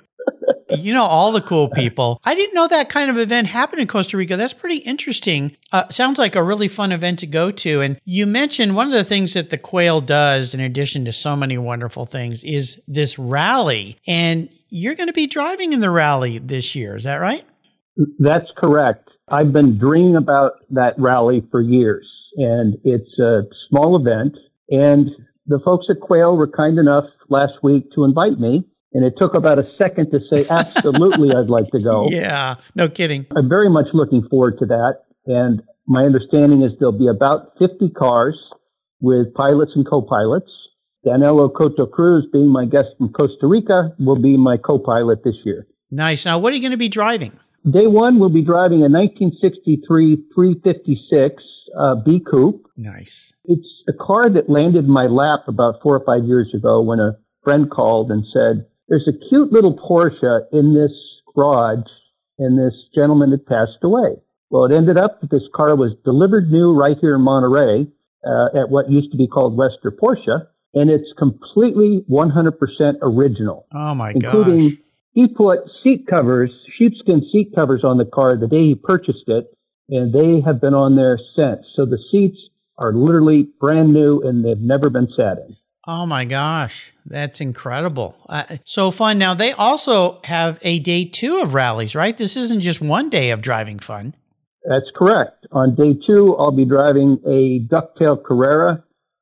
You 0.78 0.94
know 0.94 1.04
all 1.04 1.32
the 1.32 1.42
cool 1.42 1.70
people. 1.70 2.22
I 2.24 2.36
didn't 2.36 2.56
know 2.56 2.68
that 2.68 2.90
kind 2.90 3.10
of 3.10 3.18
event 3.18 3.48
happened 3.48 3.82
in 3.82 3.88
Costa 3.88 4.18
Rica. 4.18 4.38
That's 4.38 4.54
pretty 4.54 4.78
interesting. 4.78 5.56
Uh, 5.72 5.88
sounds 5.90 6.20
like 6.20 6.36
a 6.36 6.44
really 6.44 6.68
fun 6.68 6.92
event 6.92 7.20
to 7.20 7.28
go 7.28 7.52
to. 7.52 7.82
And 7.82 8.00
you 8.06 8.26
mentioned 8.26 8.76
one 8.76 8.88
of 8.88 8.94
the 8.94 9.04
things 9.04 9.34
that 9.34 9.50
the 9.50 9.58
Quail 9.58 10.02
does, 10.02 10.54
in 10.54 10.60
addition 10.60 11.06
to 11.06 11.12
so 11.12 11.36
many 11.36 11.58
wonderful 11.58 12.06
things, 12.06 12.44
is 12.44 12.82
this 12.88 13.18
rally. 13.18 13.98
And 14.08 14.50
you're 14.70 14.96
going 14.96 15.08
to 15.08 15.14
be 15.14 15.28
driving 15.28 15.74
in 15.74 15.80
the 15.80 15.90
rally 15.90 16.40
this 16.40 16.76
year. 16.76 16.96
Is 16.96 17.04
that 17.04 17.18
right? 17.18 17.46
That's 18.20 18.50
correct. 18.58 19.10
I've 19.30 19.54
been 19.54 19.78
dreaming 19.78 20.16
about 20.16 20.54
that 20.72 20.96
rally 20.98 21.44
for 21.52 21.62
years, 21.62 22.08
and 22.38 22.76
it's 22.84 23.20
a 23.20 23.44
small 23.70 23.96
event. 23.96 24.36
And 24.70 25.10
the 25.48 25.60
folks 25.64 25.88
at 25.90 26.00
Quail 26.00 26.36
were 26.36 26.48
kind 26.48 26.78
enough 26.78 27.06
last 27.30 27.54
week 27.62 27.92
to 27.96 28.04
invite 28.04 28.40
me. 28.40 28.64
And 28.94 29.04
it 29.04 29.16
took 29.18 29.34
about 29.34 29.58
a 29.60 29.68
second 29.78 30.12
to 30.12 30.20
say, 30.32 30.46
absolutely, 30.50 31.36
I'd 31.36 31.50
like 31.50 31.70
to 31.72 31.80
go. 31.80 32.10
Yeah, 32.10 32.56
no 32.76 32.88
kidding. 32.88 33.26
I'm 33.36 33.50
very 33.50 33.70
much 33.70 33.88
looking 33.94 34.28
forward 34.30 34.60
to 34.60 34.66
that. 34.68 35.04
And 35.26 35.64
my 35.88 36.04
understanding 36.04 36.62
is 36.62 36.72
there'll 36.80 36.98
be 36.98 37.08
about 37.08 37.54
50 37.60 37.90
cars 37.90 38.38
with 39.02 39.34
pilots 39.34 39.72
and 39.76 39.88
co-pilots. 39.88 40.52
Danilo 41.04 41.50
Coto 41.50 41.90
Cruz, 41.90 42.26
being 42.32 42.48
my 42.48 42.66
guest 42.66 42.90
from 42.98 43.12
Costa 43.12 43.48
Rica, 43.48 43.94
will 44.00 44.22
be 44.22 44.38
my 44.38 44.58
co-pilot 44.58 45.24
this 45.24 45.36
year. 45.44 45.68
Nice. 45.92 46.26
Now, 46.26 46.40
what 46.40 46.54
are 46.54 46.56
you 46.56 46.62
going 46.62 46.72
to 46.72 46.78
be 46.78 46.88
driving? 46.88 47.38
Day 47.70 47.88
one, 47.88 48.20
we'll 48.20 48.30
be 48.30 48.44
driving 48.44 48.80
a 48.80 48.90
1963 48.90 50.26
356 50.34 51.44
uh, 51.78 51.96
B 51.96 52.20
Coupe. 52.20 52.66
Nice. 52.78 53.34
It's 53.46 53.68
a 53.88 53.94
car 53.94 54.30
that 54.30 54.50
landed 54.50 54.86
in 54.86 54.92
my 54.92 55.08
lap 55.08 55.42
about 55.48 55.76
four 55.82 55.96
or 55.96 56.06
five 56.06 56.28
years 56.28 56.54
ago 56.54 56.82
when 56.82 57.00
a 57.00 57.18
friend 57.44 57.70
called 57.70 58.12
and 58.12 58.26
said, 58.34 58.66
There's 58.88 59.08
a 59.08 59.30
cute 59.30 59.52
little 59.52 59.76
Porsche 59.78 60.46
in 60.52 60.74
this 60.74 60.92
garage, 61.36 61.88
and 62.40 62.58
this 62.58 62.74
gentleman 62.96 63.32
had 63.32 63.46
passed 63.46 63.84
away. 63.84 64.16
Well, 64.50 64.66
it 64.66 64.74
ended 64.74 64.98
up 64.98 65.22
that 65.22 65.32
this 65.32 65.48
car 65.56 65.76
was 65.76 65.94
delivered 66.06 66.52
new 66.52 66.74
right 66.74 66.98
here 67.00 67.16
in 67.16 67.22
Monterey 67.22 67.88
uh, 68.26 68.60
at 68.60 68.70
what 68.70 68.92
used 68.92 69.12
to 69.12 69.18
be 69.18 69.28
called 69.28 69.58
Wester 69.58 69.92
Porsche, 69.92 70.48
and 70.74 70.90
it's 70.90 71.12
completely 71.18 72.04
100% 72.10 72.52
original. 73.02 73.68
Oh 73.74 73.96
my 73.96 74.14
god. 74.14 74.24
including, 74.24 74.70
gosh. 74.70 74.80
He 75.14 75.28
put 75.28 75.60
seat 75.84 76.08
covers, 76.08 76.52
sheepskin 76.78 77.28
seat 77.32 77.54
covers 77.56 77.84
on 77.84 77.98
the 77.98 78.06
car 78.06 78.36
the 78.36 78.48
day 78.48 78.64
he 78.64 78.76
purchased 78.76 79.28
it, 79.28 79.46
and 79.90 80.12
they 80.12 80.42
have 80.42 80.60
been 80.60 80.74
on 80.74 80.96
there 80.96 81.20
since. 81.36 81.66
So 81.76 81.86
the 81.86 82.00
seats 82.12 82.38
are 82.78 82.94
literally 82.94 83.48
brand 83.60 83.94
new 83.94 84.22
and 84.22 84.44
they've 84.44 84.60
never 84.60 84.90
been 84.90 85.08
sat 85.16 85.38
in. 85.38 85.56
Oh 85.86 86.06
my 86.06 86.24
gosh, 86.24 86.94
that's 87.06 87.42
incredible. 87.42 88.16
Uh, 88.30 88.44
so 88.64 88.90
fun. 88.90 89.18
Now, 89.18 89.34
they 89.34 89.52
also 89.52 90.22
have 90.24 90.58
a 90.62 90.80
day 90.80 91.04
two 91.04 91.42
of 91.42 91.54
rallies, 91.54 91.94
right? 91.94 92.16
This 92.16 92.38
isn't 92.38 92.62
just 92.62 92.80
one 92.82 93.10
day 93.10 93.32
of 93.32 93.42
driving 93.42 93.80
fun. 93.80 94.16
That's 94.64 94.90
correct. 94.96 95.46
On 95.52 95.76
day 95.76 95.94
two, 96.08 96.38
I'll 96.38 96.52
be 96.52 96.64
driving 96.64 97.20
a 97.28 97.60
Ducktail 97.68 98.24
Carrera. 98.24 98.82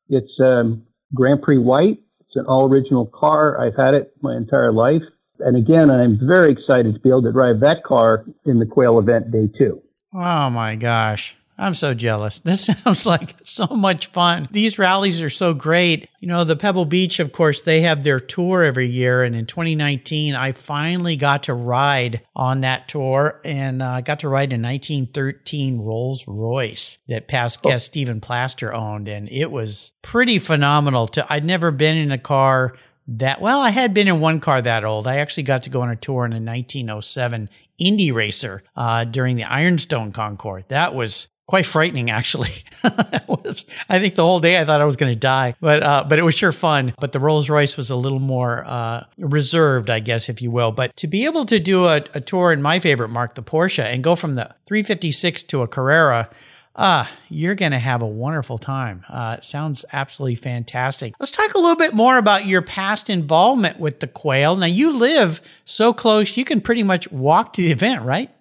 It's 0.10 0.32
um, 0.40 0.86
Grand 1.16 1.42
Prix 1.42 1.58
White. 1.58 2.00
It's 2.20 2.36
an 2.36 2.46
all 2.46 2.70
original 2.70 3.08
car. 3.08 3.60
I've 3.60 3.76
had 3.76 3.96
it 3.96 4.14
my 4.22 4.38
entire 4.38 4.72
life. 4.72 5.02
And 5.40 5.58
again, 5.58 5.90
I'm 5.90 6.20
very 6.22 6.52
excited 6.52 6.94
to 6.94 7.00
be 7.00 7.10
able 7.10 7.24
to 7.24 7.32
drive 7.32 7.60
that 7.62 7.84
car 7.84 8.26
in 8.46 8.60
the 8.60 8.68
Quail 8.68 9.00
event 9.00 9.32
day 9.32 9.50
two. 9.58 9.82
Oh 10.14 10.52
my 10.52 10.76
gosh. 10.76 11.36
I'm 11.62 11.76
so 11.76 11.94
jealous. 11.94 12.42
This 12.52 12.66
sounds 12.66 13.06
like 13.06 13.36
so 13.44 13.68
much 13.68 14.08
fun. 14.08 14.50
These 14.52 14.80
rallies 14.80 15.22
are 15.22 15.30
so 15.30 15.54
great. 15.54 16.10
You 16.20 16.28
know, 16.28 16.44
the 16.44 16.56
Pebble 16.56 16.86
Beach, 16.86 17.20
of 17.20 17.32
course, 17.32 17.62
they 17.62 17.82
have 17.82 18.04
their 18.04 18.20
tour 18.20 18.64
every 18.64 18.88
year. 18.88 19.24
And 19.24 19.36
in 19.36 19.46
2019, 19.46 20.36
I 20.36 20.52
finally 20.52 21.16
got 21.16 21.44
to 21.44 21.54
ride 21.54 22.22
on 22.36 22.62
that 22.62 22.88
tour 22.88 23.40
and 23.46 23.82
I 23.82 24.00
uh, 24.00 24.02
got 24.02 24.20
to 24.22 24.30
ride 24.30 24.52
a 24.52 24.58
1913 24.58 25.80
Rolls 25.80 26.28
Royce 26.28 26.98
that 27.08 27.28
past 27.28 27.62
guest 27.62 27.86
Stephen 27.86 28.20
Plaster 28.20 28.74
owned. 28.74 29.08
And 29.08 29.30
it 29.30 29.52
was 29.52 29.94
pretty 30.02 30.40
phenomenal. 30.40 31.08
To 31.10 31.32
I'd 31.32 31.46
never 31.46 31.72
been 31.72 31.96
in 31.96 32.12
a 32.12 32.18
car 32.18 32.74
that 33.08 33.42
well 33.42 33.60
i 33.60 33.72
had 33.72 33.94
been 33.96 34.08
in 34.08 34.20
one 34.20 34.40
car 34.40 34.62
that 34.62 34.86
old 34.86 35.08
i 35.08 35.18
actually 35.18 35.44
got 35.44 35.64
to 35.64 35.72
go 35.72 35.82
on 35.82 35.90
a 35.90 35.96
tour 35.96 36.24
in 36.24 36.32
a 36.32 36.36
1907 36.36 37.50
indy 37.80 38.12
racer 38.12 38.64
uh, 38.76 39.04
during 39.04 39.36
the 39.36 39.44
ironstone 39.44 40.12
concours 40.12 40.64
that 40.70 40.94
was 40.94 41.28
quite 41.52 41.66
frightening 41.66 42.10
actually 42.10 42.64
was 43.28 43.66
i 43.90 44.00
think 44.00 44.16
the 44.16 44.24
whole 44.24 44.40
day 44.40 44.58
i 44.58 44.64
thought 44.64 44.80
i 44.80 44.86
was 44.86 44.96
going 44.96 45.12
to 45.12 45.20
die 45.20 45.54
but 45.60 45.84
uh, 45.84 46.02
but 46.08 46.18
it 46.18 46.22
was 46.22 46.34
sure 46.34 46.54
fun 46.54 46.94
but 46.98 47.12
the 47.12 47.20
rolls 47.20 47.50
royce 47.50 47.76
was 47.76 47.90
a 47.90 47.96
little 47.98 48.22
more 48.22 48.64
uh, 48.66 49.04
reserved 49.18 49.90
i 49.90 50.00
guess 50.00 50.30
if 50.30 50.42
you 50.42 50.50
will 50.50 50.72
but 50.72 50.96
to 50.96 51.08
be 51.08 51.26
able 51.26 51.44
to 51.44 51.60
do 51.60 51.88
a, 51.88 51.98
a 52.14 52.22
tour 52.22 52.54
in 52.54 52.62
my 52.62 52.80
favorite 52.80 53.10
mark 53.10 53.36
the 53.36 53.44
porsche 53.44 53.84
and 53.84 54.02
go 54.02 54.16
from 54.16 54.36
the 54.36 54.46
356 54.68 55.44
to 55.44 55.62
a 55.62 55.68
carrera 55.68 56.30
Ah, 56.74 57.12
you're 57.28 57.56
going 57.56 57.74
to 57.74 57.80
have 57.80 58.02
a 58.02 58.08
wonderful 58.08 58.58
time. 58.58 59.04
Uh, 59.10 59.42
sounds 59.42 59.84
absolutely 59.92 60.36
fantastic. 60.36 61.14
Let's 61.20 61.32
talk 61.32 61.54
a 61.54 61.58
little 61.58 61.76
bit 61.76 61.94
more 61.94 62.18
about 62.18 62.46
your 62.46 62.62
past 62.62 63.10
involvement 63.10 63.78
with 63.78 64.00
the 64.00 64.08
quail. 64.08 64.56
Now, 64.56 64.68
you 64.68 64.98
live 64.98 65.42
so 65.66 65.92
close, 65.92 66.38
you 66.38 66.46
can 66.46 66.62
pretty 66.62 66.84
much 66.84 67.12
walk 67.12 67.52
to 67.54 67.62
the 67.62 67.74
event, 67.74 68.04
right? 68.04 68.32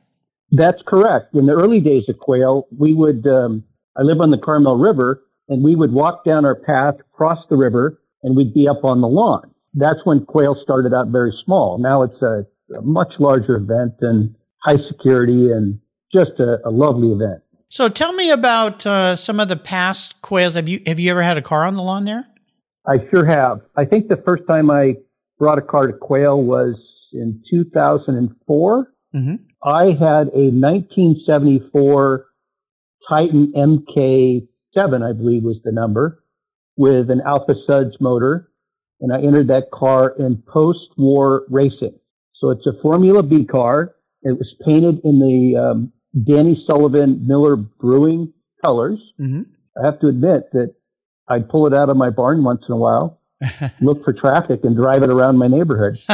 That's 0.52 0.82
correct. 0.86 1.34
In 1.34 1.46
the 1.46 1.52
early 1.52 1.80
days 1.80 2.04
of 2.08 2.18
quail, 2.18 2.66
we 2.76 2.94
would, 2.94 3.26
um, 3.26 3.64
I 3.96 4.02
live 4.02 4.20
on 4.20 4.30
the 4.30 4.38
Carmel 4.38 4.76
River, 4.76 5.22
and 5.48 5.62
we 5.62 5.76
would 5.76 5.92
walk 5.92 6.24
down 6.24 6.44
our 6.44 6.54
path, 6.54 6.94
cross 7.12 7.38
the 7.48 7.56
river, 7.56 8.00
and 8.22 8.36
we'd 8.36 8.54
be 8.54 8.68
up 8.68 8.84
on 8.84 9.00
the 9.00 9.08
lawn. 9.08 9.50
That's 9.74 10.00
when 10.04 10.24
quail 10.24 10.56
started 10.62 10.92
out 10.92 11.08
very 11.08 11.32
small. 11.44 11.78
Now 11.78 12.02
it's 12.02 12.20
a, 12.22 12.46
a 12.76 12.82
much 12.82 13.12
larger 13.18 13.56
event 13.56 13.94
and 14.00 14.34
high 14.64 14.78
security 14.88 15.50
and 15.50 15.80
just 16.12 16.32
a, 16.40 16.58
a 16.66 16.70
lovely 16.70 17.12
event. 17.12 17.42
So 17.68 17.88
tell 17.88 18.12
me 18.12 18.30
about 18.30 18.84
uh, 18.84 19.14
some 19.14 19.38
of 19.38 19.48
the 19.48 19.56
past 19.56 20.20
quails. 20.22 20.54
Have 20.54 20.68
you 20.68 20.80
have 20.86 20.98
you 20.98 21.12
ever 21.12 21.22
had 21.22 21.36
a 21.36 21.42
car 21.42 21.64
on 21.64 21.76
the 21.76 21.82
lawn 21.82 22.04
there? 22.04 22.26
I 22.84 22.96
sure 23.14 23.24
have. 23.24 23.60
I 23.76 23.84
think 23.84 24.08
the 24.08 24.20
first 24.26 24.42
time 24.48 24.70
I 24.70 24.94
brought 25.38 25.58
a 25.58 25.62
car 25.62 25.86
to 25.86 25.92
quail 25.92 26.42
was 26.42 26.74
in 27.12 27.42
2004. 27.48 28.92
Mm-hmm. 29.14 29.34
I 29.62 29.86
had 29.86 30.28
a 30.32 30.48
1974 30.50 32.26
Titan 33.08 33.52
MK7, 33.56 34.48
I 34.76 35.12
believe 35.12 35.42
was 35.42 35.60
the 35.64 35.72
number, 35.72 36.22
with 36.76 37.10
an 37.10 37.20
Alpha 37.26 37.54
Suds 37.66 37.96
motor, 38.00 38.50
and 39.00 39.12
I 39.12 39.18
entered 39.18 39.48
that 39.48 39.70
car 39.72 40.14
in 40.18 40.42
post-war 40.46 41.44
racing. 41.50 41.98
So 42.34 42.50
it's 42.50 42.66
a 42.66 42.80
Formula 42.80 43.22
B 43.22 43.44
car. 43.44 43.94
It 44.22 44.38
was 44.38 44.54
painted 44.66 45.00
in 45.04 45.18
the 45.18 45.60
um, 45.60 45.92
Danny 46.24 46.62
Sullivan 46.68 47.26
Miller 47.26 47.56
Brewing 47.56 48.32
colors. 48.64 48.98
Mm-hmm. 49.20 49.42
I 49.78 49.86
have 49.86 50.00
to 50.00 50.08
admit 50.08 50.50
that 50.52 50.74
I'd 51.28 51.48
pull 51.48 51.66
it 51.66 51.74
out 51.74 51.90
of 51.90 51.96
my 51.96 52.10
barn 52.10 52.42
once 52.44 52.62
in 52.68 52.72
a 52.74 52.78
while, 52.78 53.19
look 53.80 54.04
for 54.04 54.12
traffic, 54.12 54.60
and 54.64 54.76
drive 54.76 55.02
it 55.02 55.10
around 55.10 55.38
my 55.38 55.46
neighborhood. 55.48 55.98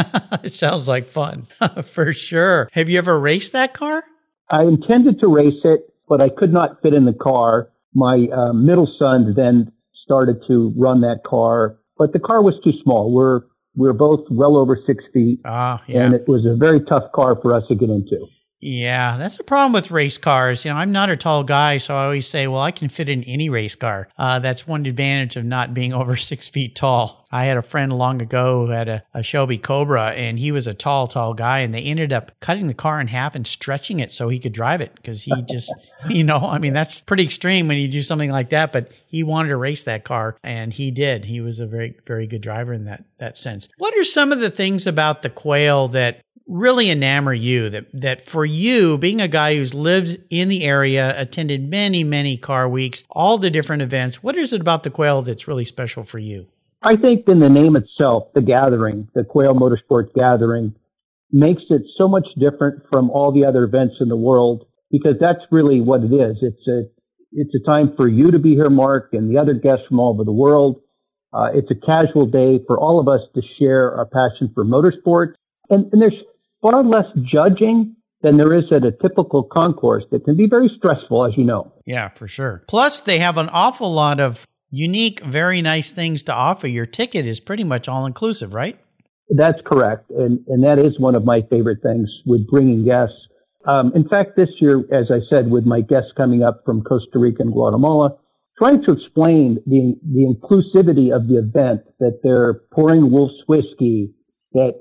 it 0.45 0.52
sounds 0.52 0.88
like 0.88 1.09
fun 1.09 1.47
for 1.85 2.12
sure. 2.12 2.68
Have 2.73 2.88
you 2.88 2.99
ever 2.99 3.18
raced 3.18 3.52
that 3.52 3.75
car? 3.75 4.04
I 4.50 4.62
intended 4.62 5.21
to 5.21 5.28
race 5.28 5.61
it, 5.64 5.92
but 6.09 6.21
I 6.21 6.28
could 6.28 6.52
not 6.52 6.80
fit 6.83 6.95
in 6.95 7.04
the 7.04 7.12
car. 7.12 7.71
My 7.95 8.26
uh, 8.33 8.52
middle 8.52 8.88
son 8.99 9.35
then 9.37 9.73
started 10.04 10.42
to 10.47 10.73
run 10.76 11.00
that 11.00 11.23
car, 11.26 11.78
but 11.99 12.12
the 12.12 12.21
car 12.21 12.42
was 12.42 12.54
too 12.62 12.73
small. 12.83 13.12
We're 13.12 13.42
we're 13.75 13.92
both 13.92 14.25
well 14.30 14.56
over 14.56 14.78
six 14.87 15.04
feet, 15.12 15.40
ah, 15.45 15.83
yeah. 15.87 16.02
and 16.02 16.14
it 16.14 16.26
was 16.26 16.47
a 16.47 16.56
very 16.56 16.80
tough 16.80 17.12
car 17.12 17.37
for 17.42 17.54
us 17.54 17.64
to 17.68 17.75
get 17.75 17.90
into. 17.90 18.26
Yeah, 18.58 19.18
that's 19.18 19.36
the 19.36 19.44
problem 19.44 19.72
with 19.72 19.90
race 19.90 20.16
cars. 20.16 20.64
You 20.64 20.70
know, 20.70 20.78
I'm 20.78 20.90
not 20.90 21.10
a 21.10 21.16
tall 21.16 21.44
guy, 21.44 21.76
so 21.76 21.94
I 21.94 22.04
always 22.04 22.26
say, 22.26 22.46
well, 22.46 22.62
I 22.62 22.70
can 22.70 22.88
fit 22.88 23.08
in 23.10 23.22
any 23.25 23.50
race 23.50 23.76
car. 23.76 24.08
Uh, 24.16 24.38
that's 24.38 24.66
one 24.66 24.86
advantage 24.86 25.36
of 25.36 25.44
not 25.44 25.75
being 25.75 25.92
over 25.92 26.16
six 26.16 26.48
feet 26.48 26.75
tall. 26.75 27.26
I 27.30 27.44
had 27.44 27.58
a 27.58 27.62
friend 27.62 27.92
long 27.92 28.22
ago 28.22 28.64
who 28.64 28.72
had 28.72 28.88
a, 28.88 29.02
a 29.12 29.22
Shelby 29.22 29.58
Cobra, 29.58 30.12
and 30.12 30.38
he 30.38 30.52
was 30.52 30.66
a 30.66 30.72
tall, 30.72 31.06
tall 31.06 31.34
guy, 31.34 31.58
and 31.58 31.75
they 31.75 31.82
ended 31.82 32.12
up 32.12 32.32
cutting 32.40 32.66
the 32.66 32.75
car 32.75 32.98
in 32.98 33.08
half 33.08 33.34
and 33.34 33.46
stretching 33.46 34.00
it 34.00 34.10
so 34.10 34.28
he 34.28 34.38
could 34.38 34.52
drive 34.52 34.80
it 34.80 34.94
because 34.94 35.22
he 35.22 35.42
just, 35.50 35.75
you 36.08 36.25
know, 36.25 36.38
I 36.38 36.58
mean, 36.58 36.72
that's 36.72 37.02
pretty 37.02 37.25
extreme 37.25 37.68
when 37.68 37.76
you 37.76 37.88
do 37.88 38.00
something 38.00 38.30
like 38.30 38.50
that, 38.50 38.72
but 38.72 38.90
he 39.06 39.22
wanted 39.22 39.50
to 39.50 39.56
race 39.56 39.82
that 39.82 40.04
car, 40.04 40.38
and 40.42 40.72
he 40.72 40.90
did. 40.90 41.26
He 41.26 41.40
was 41.40 41.60
a 41.60 41.66
very, 41.66 41.94
very 42.06 42.26
good 42.26 42.42
driver 42.42 42.72
in 42.72 42.84
that 42.84 43.04
that 43.18 43.36
sense. 43.36 43.68
What 43.78 43.96
are 43.96 44.04
some 44.04 44.32
of 44.32 44.40
the 44.40 44.50
things 44.50 44.86
about 44.86 45.22
the 45.22 45.30
Quail 45.30 45.88
that 45.88 46.20
really 46.46 46.86
enamor 46.86 47.38
you 47.38 47.68
that 47.70 47.86
that 47.92 48.20
for 48.20 48.44
you 48.44 48.96
being 48.96 49.20
a 49.20 49.28
guy 49.28 49.56
who's 49.56 49.74
lived 49.74 50.18
in 50.30 50.48
the 50.48 50.64
area 50.64 51.20
attended 51.20 51.68
many 51.68 52.04
many 52.04 52.36
car 52.36 52.68
weeks 52.68 53.02
all 53.10 53.36
the 53.36 53.50
different 53.50 53.82
events 53.82 54.22
what 54.22 54.36
is 54.36 54.52
it 54.52 54.60
about 54.60 54.84
the 54.84 54.90
quail 54.90 55.22
that's 55.22 55.48
really 55.48 55.64
special 55.64 56.04
for 56.04 56.18
you 56.18 56.46
I 56.86 56.94
think 56.94 57.28
in 57.28 57.40
the 57.40 57.48
name 57.48 57.74
itself, 57.74 58.28
the 58.34 58.42
gathering, 58.42 59.08
the 59.12 59.24
Quail 59.24 59.54
Motorsports 59.54 60.14
gathering, 60.14 60.72
makes 61.32 61.62
it 61.70 61.82
so 61.98 62.06
much 62.06 62.28
different 62.38 62.84
from 62.90 63.10
all 63.10 63.32
the 63.32 63.44
other 63.44 63.64
events 63.64 63.96
in 64.00 64.08
the 64.08 64.16
world 64.16 64.66
because 64.92 65.14
that's 65.20 65.40
really 65.50 65.80
what 65.80 66.02
it 66.02 66.14
is. 66.14 66.36
It's 66.42 66.68
a 66.68 66.82
it's 67.32 67.54
a 67.54 67.66
time 67.68 67.94
for 67.96 68.08
you 68.08 68.30
to 68.30 68.38
be 68.38 68.54
here, 68.54 68.70
Mark, 68.70 69.10
and 69.12 69.34
the 69.34 69.40
other 69.40 69.54
guests 69.54 69.84
from 69.88 69.98
all 69.98 70.14
over 70.14 70.22
the 70.22 70.32
world. 70.32 70.80
Uh, 71.32 71.48
it's 71.52 71.70
a 71.70 71.74
casual 71.74 72.24
day 72.24 72.60
for 72.68 72.78
all 72.78 73.00
of 73.00 73.08
us 73.08 73.20
to 73.34 73.42
share 73.58 73.92
our 73.96 74.06
passion 74.06 74.52
for 74.54 74.64
motorsports. 74.64 75.34
And, 75.68 75.92
and 75.92 76.00
there's 76.00 76.14
far 76.66 76.82
less 76.82 77.06
judging 77.23 77.96
than 78.23 78.37
there 78.37 78.54
is 78.54 78.64
at 78.73 78.85
a 78.85 78.90
typical 78.90 79.42
concours 79.44 80.04
that 80.11 80.25
can 80.25 80.37
be 80.37 80.46
very 80.49 80.70
stressful, 80.76 81.26
as 81.26 81.32
you 81.37 81.44
know. 81.44 81.73
Yeah, 81.85 82.08
for 82.08 82.26
sure. 82.26 82.64
Plus, 82.66 83.00
they 83.00 83.18
have 83.18 83.38
an 83.38 83.49
awful 83.52 83.92
lot 83.92 84.20
of 84.20 84.46
unique, 84.70 85.20
very 85.20 85.62
nice 85.62 85.90
things 85.90 86.23
to 86.25 86.35
offer. 86.35 86.66
Your 86.66 86.87
ticket 86.87 87.26
is 87.26 87.40
pretty 87.40 87.64
much 87.64 87.88
all 87.88 88.06
inclusive, 88.06 88.54
right? 88.54 88.78
That's 89.28 89.61
correct. 89.64 90.11
And, 90.11 90.40
and 90.49 90.64
that 90.64 90.78
is 90.78 90.99
one 90.99 91.14
of 91.14 91.25
my 91.25 91.42
favorite 91.50 91.82
things 91.82 92.08
with 92.25 92.49
bringing 92.49 92.85
guests. 92.85 93.16
Um, 93.66 93.92
in 93.94 94.08
fact, 94.08 94.37
this 94.37 94.49
year, 94.61 94.78
as 94.92 95.11
I 95.11 95.18
said, 95.28 95.50
with 95.50 95.64
my 95.64 95.80
guests 95.80 96.12
coming 96.16 96.42
up 96.42 96.62
from 96.64 96.82
Costa 96.82 97.18
Rica 97.18 97.42
and 97.42 97.52
Guatemala, 97.52 98.16
trying 98.58 98.82
to 98.85 98.92
explain 98.92 99.58
the, 99.66 99.94
the 100.02 100.25
inclusivity 100.25 101.14
of 101.14 101.28
the 101.28 101.38
event, 101.38 101.82
that 101.99 102.20
they're 102.23 102.62
pouring 102.73 103.11
Wolves 103.11 103.35
whiskey, 103.46 104.14
that 104.52 104.75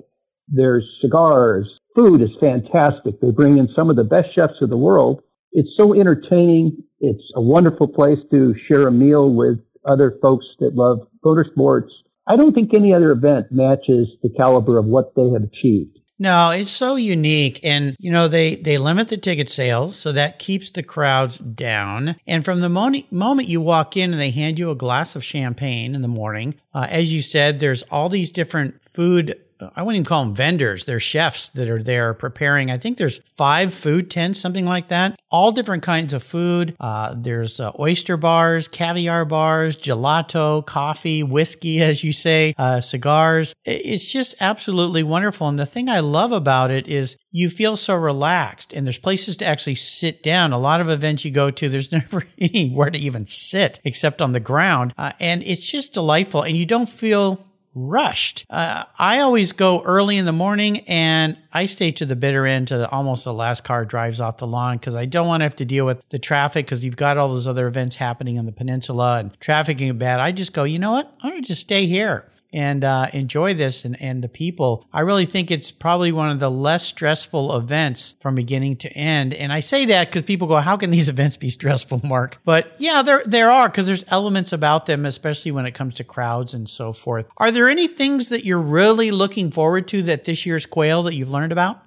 there's 0.48 0.84
cigars, 1.02 1.68
food 1.96 2.22
is 2.22 2.30
fantastic. 2.40 3.20
They 3.22 3.32
bring 3.32 3.58
in 3.58 3.70
some 3.75 3.90
of 3.90 3.96
the 3.96 4.04
best 4.04 4.34
chefs 4.36 4.62
of 4.62 4.70
the 4.70 4.78
world. 4.78 5.22
It's 5.52 5.75
so 5.78 5.94
entertaining. 5.94 6.84
It's 7.00 7.24
a 7.36 7.42
wonderful 7.42 7.88
place 7.88 8.20
to 8.32 8.56
share 8.68 8.88
a 8.88 8.92
meal 8.92 9.34
with 9.34 9.60
other 9.86 10.18
folks 10.22 10.46
that 10.60 10.75
love 10.75 11.08
motorsports. 11.24 11.90
I 12.28 12.36
don't 12.36 12.54
think 12.54 12.72
any 12.74 12.94
other 12.94 13.12
event 13.12 13.48
matches 13.52 14.08
the 14.24 14.30
caliber 14.30 14.78
of 14.78 14.86
what 14.86 15.16
they 15.16 15.30
have 15.30 15.44
achieved. 15.44 16.00
No, 16.18 16.52
it's 16.52 16.72
so 16.72 16.96
unique. 16.96 17.60
And, 17.64 17.96
you 18.00 18.10
know, 18.10 18.28
they, 18.30 18.56
they 18.56 18.78
limit 18.78 19.10
the 19.10 19.18
ticket 19.18 19.50
sales, 19.50 19.98
so 19.98 20.14
that 20.14 20.40
keeps 20.40 20.72
the 20.72 20.82
crowds 20.82 21.38
down. 21.38 22.16
And 22.25 22.46
from 22.46 22.62
the 22.62 22.70
moment, 22.70 23.12
moment 23.12 23.50
you 23.50 23.60
walk 23.60 23.98
in 23.98 24.12
and 24.12 24.20
they 24.20 24.32
hand 24.32 24.58
you 24.58 24.72
a 24.72 24.75
glass 24.75 25.16
of 25.16 25.25
champagne 25.25 25.94
in 25.94 26.02
the 26.02 26.08
morning, 26.08 26.56
uh, 26.74 26.88
as 26.90 27.14
you 27.14 27.22
said, 27.22 27.60
there's 27.60 27.84
all 27.84 28.08
these 28.08 28.32
different 28.32 28.80
food 28.90 29.40
I 29.59 29.83
wouldn't 29.83 29.97
even 29.97 30.05
call 30.05 30.25
them 30.25 30.35
vendors. 30.35 30.85
They're 30.85 31.00
chefs 31.00 31.50
that 31.50 31.69
are 31.69 31.81
there 31.81 32.13
preparing. 32.13 32.69
I 32.71 32.77
think 32.77 32.97
there's 32.97 33.19
five 33.35 33.74
food 33.74 34.12
tents, 34.12 34.39
something 34.39 34.65
like 34.65 34.89
that. 34.89 35.17
All 35.29 35.51
different 35.51 35.83
kinds 35.83 36.13
of 36.13 36.24
food. 36.24 36.75
Uh, 36.79 37.15
there's 37.17 37.59
uh, 37.59 37.71
oyster 37.79 38.17
bars, 38.17 38.67
caviar 38.67 39.25
bars, 39.25 39.77
gelato, 39.77 40.65
coffee, 40.65 41.24
whiskey, 41.24 41.81
as 41.81 42.03
you 42.03 42.12
say, 42.12 42.53
uh, 42.57 42.81
cigars. 42.81 43.53
It's 43.63 44.12
just 44.12 44.35
absolutely 44.41 45.03
wonderful. 45.03 45.47
And 45.47 45.59
the 45.59 45.65
thing 45.65 45.89
I 45.89 46.00
love 46.00 46.31
about 46.31 46.71
it 46.71 46.88
is 46.88 47.17
you 47.31 47.50
feel 47.50 47.77
so 47.77 47.95
relaxed 47.95 48.74
and 48.74 48.85
there's 48.85 49.00
places 49.00 49.38
to 49.38 49.45
actually 49.45 49.75
sit 49.75 50.24
down. 50.24 50.53
A 50.53 50.59
lot 50.59 50.81
of 50.81 50.89
events 50.89 51.25
you 51.25 51.31
go 51.31 51.50
to, 51.50 51.69
there's 51.69 51.91
never 51.91 52.25
anywhere 52.38 52.89
to 52.89 52.97
even 52.97 53.25
sit 53.25 53.79
except 53.83 54.21
on 54.21 54.33
the 54.33 54.39
ground. 54.39 54.93
Uh, 54.97 55.13
and 55.19 55.43
it's 55.43 55.69
just 55.69 55.93
delightful 55.93 56.43
and 56.43 56.57
you 56.57 56.65
don't 56.65 56.89
feel 56.89 57.45
rushed. 57.75 58.46
Uh, 58.50 58.86
I 58.98 59.20
always 59.20 59.51
go 59.51 59.84
early 59.84 60.17
in 60.17 60.25
the 60.25 60.32
morning 60.32 60.79
and 60.88 61.38
I 61.53 61.65
stay 61.65 61.91
to 61.91 62.05
the 62.05 62.15
bitter 62.15 62.46
end 62.46 62.70
to 62.70 62.77
the, 62.77 62.89
almost 62.89 63.25
the 63.25 63.34
last 63.34 63.63
car 63.63 63.86
drives 63.86 64.20
off 64.20 64.38
the 64.38 64.48
lawn 64.48 64.77
because 64.77 64.96
I 64.96 65.05
don't 65.05 65.27
want 65.27 65.41
to 65.41 65.46
have 65.46 65.58
to 65.58 65.65
deal 65.65 65.86
with 65.86 66.01
the 66.10 66.17
traffic 66.17 66.65
because 66.65 66.84
you've 66.84 66.96
got 66.96 67.17
all 67.17 67.27
those 67.27 67.48
other 67.48 67.67
events 67.67 67.98
happening 67.98 68.39
on 68.39 68.46
the 68.46 68.51
peninsula 68.51 69.20
and 69.20 69.39
traffic 69.39 69.82
is 69.82 69.91
bad. 69.94 70.20
I 70.20 70.32
just 70.32 70.53
go, 70.53 70.63
you 70.63 70.79
know 70.79 70.94
what? 70.94 71.13
I'm 71.22 71.32
going 71.32 71.44
to 71.44 71.48
just 71.48 71.62
stay 71.62 71.86
here 71.86 72.25
and 72.55 72.85
uh, 72.85 73.07
enjoy 73.12 73.53
this 73.53 73.83
and, 73.83 74.01
and 74.01 74.24
the 74.24 74.29
people. 74.29 74.88
I 74.93 75.01
really 75.01 75.25
think 75.25 75.51
it's 75.51 75.71
probably 75.71 76.13
one 76.13 76.29
of 76.29 76.39
the 76.39 76.50
less 76.50 76.85
stressful 76.85 77.55
events 77.57 78.15
from 78.21 78.33
beginning 78.35 78.77
to 78.77 78.89
end. 78.93 79.33
And 79.33 79.51
I 79.51 79.59
say 79.59 79.83
that 79.85 80.07
because 80.07 80.21
people 80.21 80.47
go, 80.47 80.55
how 80.55 80.77
can 80.77 80.89
these 80.89 81.09
events 81.15 81.35
be 81.35 81.50
stressful, 81.50 82.01
Mark? 82.05 82.39
But 82.45 82.75
yeah, 82.79 83.01
there, 83.01 83.21
there 83.25 83.51
are 83.51 83.67
because 83.67 83.88
there's 83.88 84.05
elements 84.07 84.53
about 84.53 84.85
them, 84.85 85.05
especially 85.05 85.51
when 85.51 85.65
it 85.65 85.74
comes 85.74 85.95
to 85.95 86.05
crowds 86.05 86.53
and 86.53 86.69
so 86.69 86.93
forth. 86.93 87.29
Are 87.38 87.51
there 87.51 87.67
any 87.67 87.88
things 87.88 88.29
that 88.29 88.45
you're 88.45 88.62
really 88.62 89.12
looking 89.12 89.51
forward 89.51 89.88
to 89.89 90.01
that 90.03 90.24
this 90.24 90.45
year's 90.45 90.65
quail 90.65 91.03
that 91.03 91.13
you've 91.13 91.31
learned 91.31 91.51
about? 91.51 91.81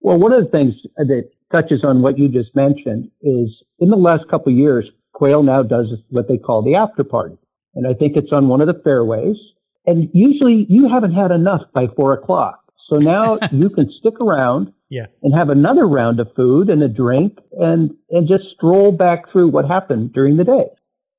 Well, 0.00 0.18
one 0.18 0.32
of 0.32 0.44
the 0.44 0.50
things 0.50 0.74
that 0.96 1.30
touches 1.52 1.84
on 1.84 2.02
what 2.02 2.18
you 2.18 2.28
just 2.28 2.54
mentioned 2.56 3.10
is 3.22 3.48
in 3.78 3.90
the 3.90 3.96
last 3.96 4.28
couple 4.28 4.52
of 4.52 4.58
years, 4.58 4.84
Quail 5.12 5.42
now 5.42 5.62
does 5.62 5.86
what 6.10 6.28
they 6.28 6.38
call 6.38 6.62
the 6.62 6.76
after 6.76 7.02
party. 7.02 7.36
And 7.74 7.86
I 7.86 7.94
think 7.94 8.16
it's 8.16 8.32
on 8.32 8.48
one 8.48 8.60
of 8.60 8.66
the 8.66 8.80
fairways. 8.84 9.36
And 9.88 10.10
usually 10.12 10.66
you 10.68 10.86
haven't 10.86 11.14
had 11.14 11.30
enough 11.30 11.62
by 11.72 11.86
four 11.96 12.12
o'clock. 12.12 12.62
So 12.90 12.98
now 12.98 13.38
you 13.52 13.70
can 13.70 13.90
stick 13.98 14.20
around 14.20 14.70
yeah. 14.90 15.06
and 15.22 15.32
have 15.36 15.48
another 15.48 15.86
round 15.86 16.20
of 16.20 16.28
food 16.36 16.68
and 16.68 16.82
a 16.82 16.88
drink 16.88 17.38
and, 17.52 17.92
and 18.10 18.28
just 18.28 18.44
stroll 18.54 18.92
back 18.92 19.32
through 19.32 19.48
what 19.48 19.64
happened 19.64 20.12
during 20.12 20.36
the 20.36 20.44
day. 20.44 20.66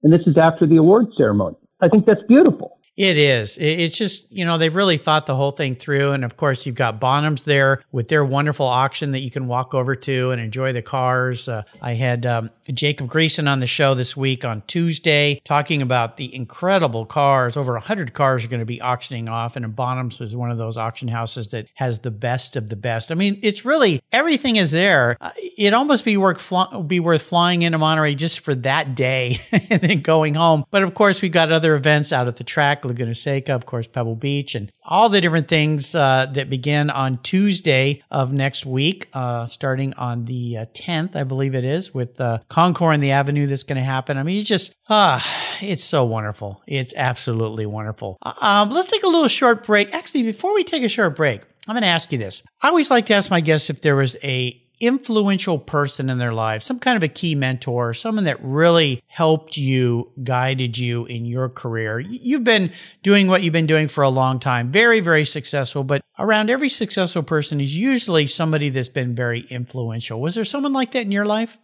And 0.04 0.14
this 0.14 0.22
is 0.28 0.38
after 0.38 0.68
the 0.68 0.78
award 0.78 1.08
ceremony. 1.18 1.56
I 1.82 1.90
think 1.90 2.06
that's 2.06 2.22
beautiful. 2.28 2.79
It 3.00 3.18
is. 3.18 3.58
It's 3.58 3.98
just, 3.98 4.30
you 4.30 4.44
know, 4.44 4.58
they've 4.58 4.76
really 4.76 4.98
thought 4.98 5.26
the 5.26 5.34
whole 5.34 5.52
thing 5.52 5.76
through. 5.76 6.12
And 6.12 6.26
of 6.26 6.36
course, 6.36 6.66
you've 6.66 6.76
got 6.76 7.00
Bonhams 7.00 7.46
there 7.46 7.82
with 7.94 8.10
their 8.10 8.26
wonderful 8.26 8.66
auction 8.66 9.14
that 9.14 9.22
you 9.22 9.32
can 9.32 9.48
walk 9.48 9.74
over 9.74 9.96
to 9.96 10.32
and 10.32 10.42
enjoy 10.42 10.74
the 10.74 10.82
cars. 10.82 11.48
Uh, 11.48 11.64
I 11.82 11.94
had 11.94 12.26
um, 12.26 12.50
Jakob 12.68 13.08
Greisen 13.08 13.50
on 13.50 13.62
the 13.62 13.68
show 13.68 13.94
this 13.94 14.18
week 14.18 14.44
on 14.44 14.64
Tuesday 14.68 15.42
talking 15.46 15.82
about 15.82 16.18
the 16.18 16.36
incredible 16.36 17.06
cars. 17.06 17.56
Over 17.56 17.72
100 17.72 18.14
cars 18.14 18.44
are 18.44 18.50
going 18.50 18.60
to 18.60 18.66
be 18.66 18.82
auctioning 18.82 19.30
off. 19.30 19.56
And 19.56 19.66
Bonhams 19.74 20.20
was 20.20 20.36
one 20.36 20.52
of 20.52 20.58
those 20.58 20.76
auction 20.76 21.08
houses 21.08 21.48
that 21.52 21.68
has 21.76 22.00
the 22.00 22.12
best 22.12 22.58
of 22.58 22.70
the 22.70 22.76
best. 22.76 23.14
I 23.14 23.16
mean, 23.16 23.40
it's 23.42 23.64
really 23.64 24.02
everything 24.12 24.58
is 24.58 24.72
there. 24.72 25.16
Uh, 25.22 25.32
it'd 25.58 25.74
almost 25.74 26.04
be 26.04 26.18
worth, 26.18 26.52
be 26.86 27.00
worth 27.00 27.22
flying 27.22 27.62
into 27.62 27.78
Monterey 27.78 28.16
just 28.16 28.42
for 28.42 28.56
that 28.56 28.94
day 28.94 29.38
and 29.70 29.80
then 29.80 30.02
going 30.02 30.34
home. 30.34 30.66
But 30.70 30.84
of 30.84 30.94
course, 30.96 31.22
we've 31.22 31.32
got 31.32 31.54
other 31.54 31.76
events 31.76 32.12
out 32.12 32.28
at 32.28 32.36
the 32.36 32.44
track 32.44 32.84
Laguna 32.90 33.16
Seca, 33.16 33.54
of 33.54 33.66
course, 33.66 33.88
Pebble 33.88 34.16
Beach, 34.16 34.56
and 34.56 34.72
all 34.84 35.10
the 35.10 35.22
different 35.22 35.48
things 35.48 35.96
uh, 35.96 36.26
that 36.34 36.50
begin 36.50 36.90
on 36.90 37.20
Tuesday 37.24 38.04
of 38.12 38.34
next 38.34 38.66
week, 38.66 39.08
uh, 39.14 39.48
starting 39.48 39.94
on 39.94 40.26
the 40.26 40.58
uh, 40.58 40.66
10th, 40.74 41.16
I 41.16 41.24
believe 41.24 41.56
it 41.56 41.64
is, 41.64 41.94
with 41.94 42.20
uh, 42.20 42.40
Concours 42.50 42.96
and 42.96 43.04
the 43.04 43.12
Avenue 43.12 43.48
that's 43.48 43.64
going 43.64 43.78
to 43.78 43.84
happen. 43.84 44.18
I 44.18 44.24
mean, 44.24 44.40
it's 44.40 44.50
just, 44.50 44.76
ah, 44.90 45.26
it's 45.62 45.84
so 45.84 46.04
wonderful. 46.06 46.62
It's 46.68 46.94
absolutely 46.96 47.66
wonderful. 47.66 48.18
Uh, 48.22 48.34
um, 48.42 48.70
let's 48.72 48.92
take 48.92 49.04
a 49.04 49.08
little 49.08 49.28
short 49.28 49.66
break. 49.66 49.94
Actually, 49.94 50.24
before 50.24 50.54
we 50.54 50.64
take 50.64 50.84
a 50.84 50.90
short 50.90 51.16
break, 51.16 51.42
I'm 51.68 51.76
going 51.76 51.84
to 51.84 51.88
ask 51.88 52.12
you 52.12 52.18
this. 52.18 52.44
I 52.62 52.70
always 52.70 52.90
like 52.90 53.06
to 53.08 53.14
ask 53.14 53.30
my 53.30 53.42
guests 53.42 53.70
if 53.70 53.82
there 53.82 53.96
was 53.96 54.18
a 54.24 54.62
influential 54.80 55.60
person 55.60 56.10
in 56.10 56.18
their 56.18 56.34
life, 56.34 56.64
some 56.64 56.80
kind 56.80 56.96
of 56.96 57.04
a 57.04 57.08
key 57.08 57.36
mentor, 57.36 57.94
someone 57.94 58.24
that 58.26 58.38
really 58.42 59.02
helped 59.08 59.58
you, 59.58 60.12
guided 60.24 60.78
you 60.78 61.06
in 61.06 61.26
your 61.26 61.50
career. 61.50 62.00
You've 62.00 62.44
been 62.44 62.72
doing 63.04 63.28
what 63.28 63.44
you've 63.44 63.54
been 63.54 63.68
doing 63.68 63.88
for 63.88 64.04
a 64.04 64.10
long 64.10 64.40
time, 64.40 64.72
very, 64.72 65.00
very 65.00 65.26
successful, 65.26 65.84
but 65.84 66.02
around 66.18 66.50
every 66.50 66.70
successful 66.70 67.24
person 67.24 67.60
is 67.60 67.76
usually 67.76 68.28
somebody 68.28 68.70
that's 68.70 68.90
been 68.90 69.14
very 69.14 69.42
influential. 69.50 70.22
Was 70.22 70.36
there 70.36 70.46
someone 70.46 70.74
like 70.74 70.92
that 70.92 71.04
in 71.04 71.12
your 71.12 71.26
life? 71.26 71.58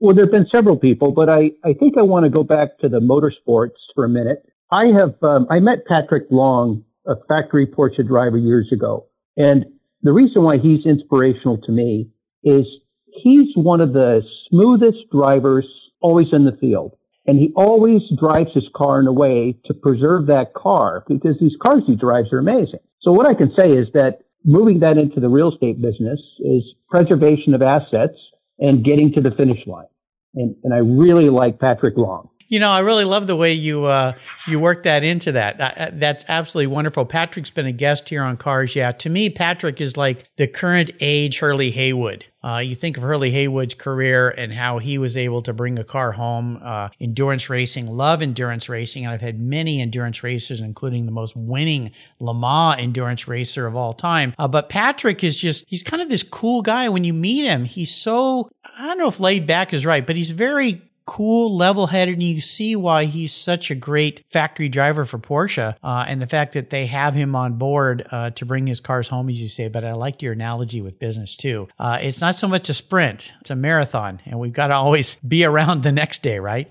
Well, 0.00 0.14
there 0.14 0.24
have 0.24 0.32
been 0.32 0.48
several 0.52 0.76
people, 0.76 1.12
but 1.12 1.28
I, 1.28 1.52
I 1.64 1.74
think 1.74 1.96
I 1.96 2.02
want 2.02 2.24
to 2.24 2.30
go 2.30 2.42
back 2.42 2.78
to 2.78 2.88
the 2.88 2.98
motorsports 2.98 3.76
for 3.94 4.04
a 4.04 4.08
minute. 4.08 4.44
I 4.70 4.86
have, 4.98 5.14
um, 5.22 5.46
I 5.50 5.60
met 5.60 5.86
Patrick 5.86 6.24
Long, 6.30 6.84
a 7.06 7.14
factory 7.28 7.66
Porsche 7.66 8.06
driver 8.06 8.38
years 8.38 8.70
ago. 8.72 9.06
And 9.36 9.64
the 10.02 10.12
reason 10.12 10.42
why 10.42 10.58
he's 10.58 10.84
inspirational 10.84 11.58
to 11.58 11.72
me 11.72 12.08
is 12.44 12.66
he's 13.06 13.54
one 13.54 13.80
of 13.80 13.92
the 13.92 14.22
smoothest 14.48 15.10
drivers 15.10 15.66
always 16.00 16.28
in 16.32 16.44
the 16.44 16.56
field. 16.60 16.96
And 17.26 17.38
he 17.38 17.52
always 17.54 18.02
drives 18.18 18.50
his 18.52 18.68
car 18.74 19.00
in 19.00 19.06
a 19.06 19.12
way 19.12 19.56
to 19.66 19.74
preserve 19.74 20.26
that 20.26 20.54
car 20.54 21.04
because 21.06 21.36
these 21.40 21.54
cars 21.62 21.84
he 21.86 21.94
drives 21.94 22.32
are 22.32 22.38
amazing. 22.38 22.80
So 23.00 23.12
what 23.12 23.28
I 23.28 23.34
can 23.34 23.52
say 23.56 23.68
is 23.68 23.86
that 23.94 24.22
moving 24.44 24.80
that 24.80 24.98
into 24.98 25.20
the 25.20 25.28
real 25.28 25.52
estate 25.52 25.80
business 25.80 26.20
is 26.40 26.64
preservation 26.90 27.54
of 27.54 27.62
assets 27.62 28.18
and 28.58 28.84
getting 28.84 29.12
to 29.12 29.20
the 29.20 29.30
finish 29.30 29.64
line. 29.66 29.86
And, 30.34 30.56
and 30.64 30.74
I 30.74 30.78
really 30.78 31.28
like 31.28 31.60
Patrick 31.60 31.96
Long. 31.96 32.30
You 32.52 32.58
know, 32.58 32.68
I 32.68 32.80
really 32.80 33.06
love 33.06 33.26
the 33.26 33.34
way 33.34 33.54
you 33.54 33.86
uh, 33.86 34.12
you 34.46 34.60
work 34.60 34.82
that 34.82 35.04
into 35.04 35.32
that. 35.32 35.58
Uh, 35.58 35.90
that's 35.94 36.26
absolutely 36.28 36.66
wonderful. 36.66 37.06
Patrick's 37.06 37.50
been 37.50 37.64
a 37.64 37.72
guest 37.72 38.10
here 38.10 38.22
on 38.22 38.36
Cars. 38.36 38.76
Yeah, 38.76 38.92
to 38.92 39.08
me, 39.08 39.30
Patrick 39.30 39.80
is 39.80 39.96
like 39.96 40.26
the 40.36 40.46
current 40.46 40.90
age 41.00 41.38
Hurley 41.38 41.70
Haywood. 41.70 42.26
Uh, 42.44 42.58
you 42.58 42.74
think 42.74 42.98
of 42.98 43.04
Hurley 43.04 43.30
Haywood's 43.30 43.72
career 43.72 44.28
and 44.28 44.52
how 44.52 44.80
he 44.80 44.98
was 44.98 45.16
able 45.16 45.40
to 45.42 45.54
bring 45.54 45.78
a 45.78 45.84
car 45.84 46.12
home. 46.12 46.60
Uh, 46.62 46.90
endurance 47.00 47.48
racing, 47.48 47.86
love 47.86 48.20
endurance 48.20 48.68
racing, 48.68 49.06
and 49.06 49.14
I've 49.14 49.22
had 49.22 49.40
many 49.40 49.80
endurance 49.80 50.22
racers, 50.22 50.60
including 50.60 51.06
the 51.06 51.12
most 51.12 51.34
winning 51.34 51.92
Le 52.20 52.34
Mans 52.34 52.78
endurance 52.78 53.26
racer 53.26 53.66
of 53.66 53.76
all 53.76 53.94
time. 53.94 54.34
Uh, 54.38 54.46
but 54.46 54.68
Patrick 54.68 55.24
is 55.24 55.40
just—he's 55.40 55.82
kind 55.82 56.02
of 56.02 56.10
this 56.10 56.22
cool 56.22 56.60
guy. 56.60 56.90
When 56.90 57.04
you 57.04 57.14
meet 57.14 57.46
him, 57.46 57.64
he's 57.64 57.94
so—I 57.94 58.88
don't 58.88 58.98
know 58.98 59.08
if 59.08 59.20
laid 59.20 59.46
back 59.46 59.72
is 59.72 59.86
right, 59.86 60.06
but 60.06 60.16
he's 60.16 60.32
very 60.32 60.82
cool, 61.06 61.54
level 61.54 61.88
headed, 61.88 62.14
and 62.14 62.22
you 62.22 62.40
see 62.40 62.76
why 62.76 63.04
he's 63.04 63.32
such 63.32 63.70
a 63.70 63.74
great 63.74 64.24
factory 64.28 64.68
driver 64.68 65.04
for 65.04 65.18
Porsche 65.18 65.76
uh, 65.82 66.04
and 66.08 66.20
the 66.20 66.26
fact 66.26 66.52
that 66.54 66.70
they 66.70 66.86
have 66.86 67.14
him 67.14 67.34
on 67.34 67.54
board 67.54 68.06
uh, 68.10 68.30
to 68.30 68.44
bring 68.46 68.66
his 68.66 68.80
cars 68.80 69.08
home, 69.08 69.28
as 69.28 69.40
you 69.40 69.48
say. 69.48 69.68
But 69.68 69.84
I 69.84 69.92
like 69.92 70.22
your 70.22 70.32
analogy 70.32 70.80
with 70.80 70.98
business 70.98 71.36
too. 71.36 71.68
Uh, 71.78 71.98
it's 72.00 72.20
not 72.20 72.36
so 72.36 72.48
much 72.48 72.68
a 72.68 72.74
sprint, 72.74 73.34
it's 73.40 73.50
a 73.50 73.56
marathon, 73.56 74.20
and 74.24 74.38
we've 74.38 74.52
got 74.52 74.68
to 74.68 74.74
always 74.74 75.14
be 75.26 75.44
around 75.44 75.82
the 75.82 75.92
next 75.92 76.22
day, 76.22 76.38
right? 76.38 76.70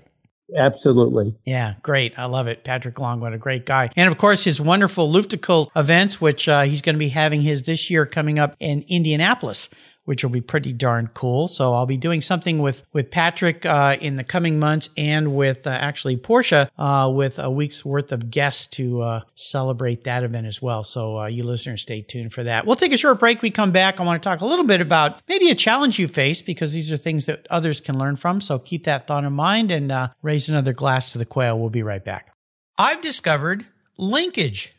Absolutely. 0.56 1.34
Yeah, 1.44 1.74
great. 1.82 2.18
I 2.18 2.26
love 2.26 2.46
it. 2.46 2.64
Patrick 2.64 2.98
Long, 2.98 3.20
what 3.20 3.32
a 3.32 3.38
great 3.38 3.64
guy. 3.64 3.90
And 3.96 4.10
of 4.10 4.18
course, 4.18 4.44
his 4.44 4.60
wonderful 4.60 5.10
Luftgekühlt 5.10 5.68
events, 5.74 6.20
which 6.20 6.48
uh, 6.48 6.62
he's 6.62 6.82
going 6.82 6.94
to 6.94 6.98
be 6.98 7.08
having 7.08 7.42
his 7.42 7.62
this 7.62 7.90
year 7.90 8.06
coming 8.06 8.38
up 8.38 8.56
in 8.60 8.84
Indianapolis 8.88 9.70
which 10.04 10.22
will 10.24 10.30
be 10.30 10.40
pretty 10.40 10.72
darn 10.72 11.08
cool. 11.14 11.48
So 11.48 11.74
I'll 11.74 11.86
be 11.86 11.96
doing 11.96 12.20
something 12.20 12.58
with 12.58 12.84
with 12.92 13.10
Patrick 13.10 13.64
uh, 13.64 13.96
in 14.00 14.16
the 14.16 14.24
coming 14.24 14.58
months, 14.58 14.90
and 14.96 15.34
with 15.34 15.66
uh, 15.66 15.70
actually 15.70 16.16
Porsche 16.16 16.68
uh, 16.78 17.10
with 17.14 17.38
a 17.38 17.50
week's 17.50 17.84
worth 17.84 18.12
of 18.12 18.30
guests 18.30 18.66
to 18.76 19.02
uh, 19.02 19.20
celebrate 19.34 20.04
that 20.04 20.24
event 20.24 20.46
as 20.46 20.60
well. 20.60 20.84
So 20.84 21.20
uh, 21.20 21.26
you 21.26 21.44
listeners, 21.44 21.82
stay 21.82 22.02
tuned 22.02 22.32
for 22.32 22.44
that. 22.44 22.66
We'll 22.66 22.76
take 22.76 22.92
a 22.92 22.98
short 22.98 23.18
break. 23.18 23.42
We 23.42 23.50
come 23.50 23.72
back. 23.72 24.00
I 24.00 24.04
want 24.04 24.22
to 24.22 24.28
talk 24.28 24.40
a 24.40 24.46
little 24.46 24.66
bit 24.66 24.80
about 24.80 25.20
maybe 25.28 25.50
a 25.50 25.54
challenge 25.54 25.98
you 25.98 26.08
face 26.08 26.42
because 26.42 26.72
these 26.72 26.90
are 26.90 26.96
things 26.96 27.26
that 27.26 27.46
others 27.50 27.80
can 27.80 27.98
learn 27.98 28.16
from. 28.16 28.40
So 28.40 28.58
keep 28.58 28.84
that 28.84 29.06
thought 29.06 29.24
in 29.24 29.32
mind 29.32 29.70
and 29.70 29.92
uh, 29.92 30.08
raise 30.22 30.48
another 30.48 30.72
glass 30.72 31.12
to 31.12 31.18
the 31.18 31.24
quail. 31.24 31.58
We'll 31.58 31.70
be 31.70 31.82
right 31.82 32.04
back. 32.04 32.34
I've 32.78 33.02
discovered 33.02 33.66
Linkage. 33.98 34.74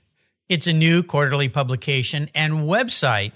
It's 0.49 0.67
a 0.67 0.73
new 0.73 1.03
quarterly 1.03 1.47
publication 1.47 2.29
and 2.35 2.53
website 2.53 3.35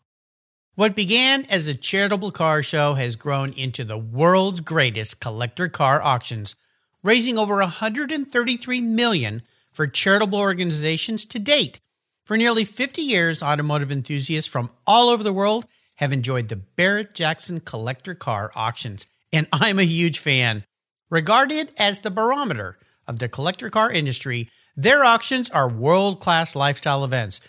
What 0.75 0.95
began 0.95 1.45
as 1.49 1.67
a 1.67 1.75
charitable 1.75 2.31
car 2.31 2.63
show 2.63 2.93
has 2.93 3.17
grown 3.17 3.51
into 3.53 3.83
the 3.83 3.97
world's 3.97 4.61
greatest 4.61 5.19
collector 5.19 5.67
car 5.67 6.01
auctions, 6.01 6.55
raising 7.03 7.37
over 7.37 7.55
133 7.55 8.79
million 8.79 9.41
for 9.73 9.85
charitable 9.85 10.39
organizations 10.39 11.25
to 11.25 11.39
date. 11.39 11.81
For 12.25 12.37
nearly 12.37 12.63
50 12.63 13.01
years, 13.01 13.43
automotive 13.43 13.91
enthusiasts 13.91 14.49
from 14.49 14.69
all 14.87 15.09
over 15.09 15.23
the 15.23 15.33
world 15.33 15.65
have 15.95 16.13
enjoyed 16.13 16.47
the 16.47 16.55
Barrett 16.55 17.13
Jackson 17.13 17.59
collector 17.59 18.15
car 18.15 18.49
auctions, 18.55 19.07
and 19.33 19.47
I'm 19.51 19.77
a 19.77 19.83
huge 19.83 20.19
fan. 20.19 20.63
Regarded 21.09 21.73
as 21.77 21.99
the 21.99 22.11
barometer 22.11 22.77
of 23.07 23.19
the 23.19 23.27
collector 23.27 23.69
car 23.69 23.91
industry, 23.91 24.49
their 24.77 25.03
auctions 25.03 25.49
are 25.49 25.67
world 25.67 26.21
class 26.21 26.55
lifestyle 26.55 27.03
events 27.03 27.41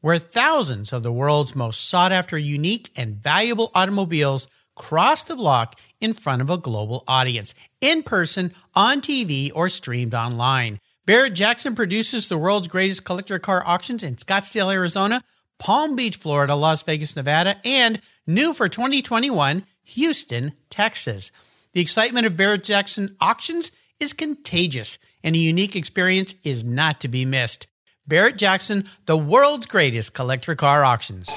where 0.00 0.18
thousands 0.18 0.92
of 0.92 1.02
the 1.02 1.12
world's 1.12 1.56
most 1.56 1.88
sought 1.88 2.12
after, 2.12 2.38
unique, 2.38 2.90
and 2.96 3.16
valuable 3.16 3.70
automobiles 3.74 4.46
cross 4.74 5.24
the 5.24 5.36
block 5.36 5.80
in 6.00 6.12
front 6.12 6.42
of 6.42 6.50
a 6.50 6.58
global 6.58 7.02
audience, 7.08 7.54
in 7.80 8.02
person, 8.02 8.52
on 8.74 9.00
TV, 9.00 9.50
or 9.54 9.68
streamed 9.68 10.14
online. 10.14 10.78
Barrett 11.06 11.34
Jackson 11.34 11.74
produces 11.74 12.28
the 12.28 12.38
world's 12.38 12.68
greatest 12.68 13.04
collector 13.04 13.38
car 13.38 13.62
auctions 13.66 14.02
in 14.02 14.16
Scottsdale, 14.16 14.74
Arizona, 14.74 15.22
Palm 15.58 15.96
Beach, 15.96 16.16
Florida, 16.16 16.54
Las 16.54 16.82
Vegas, 16.82 17.16
Nevada, 17.16 17.58
and 17.64 18.00
new 18.26 18.52
for 18.52 18.68
2021, 18.68 19.64
Houston, 19.84 20.52
Texas. 20.68 21.30
The 21.72 21.80
excitement 21.80 22.26
of 22.26 22.36
Barrett 22.36 22.64
Jackson 22.64 23.16
auctions 23.20 23.72
is 23.98 24.12
contagious, 24.12 24.98
and 25.22 25.34
a 25.34 25.38
unique 25.38 25.76
experience 25.76 26.34
is 26.44 26.64
not 26.64 27.00
to 27.00 27.08
be 27.08 27.24
missed. 27.24 27.66
Barrett 28.08 28.36
Jackson, 28.36 28.84
the 29.06 29.16
world's 29.16 29.66
greatest 29.66 30.14
collector 30.14 30.54
car 30.54 30.84
auctions. 30.84 31.28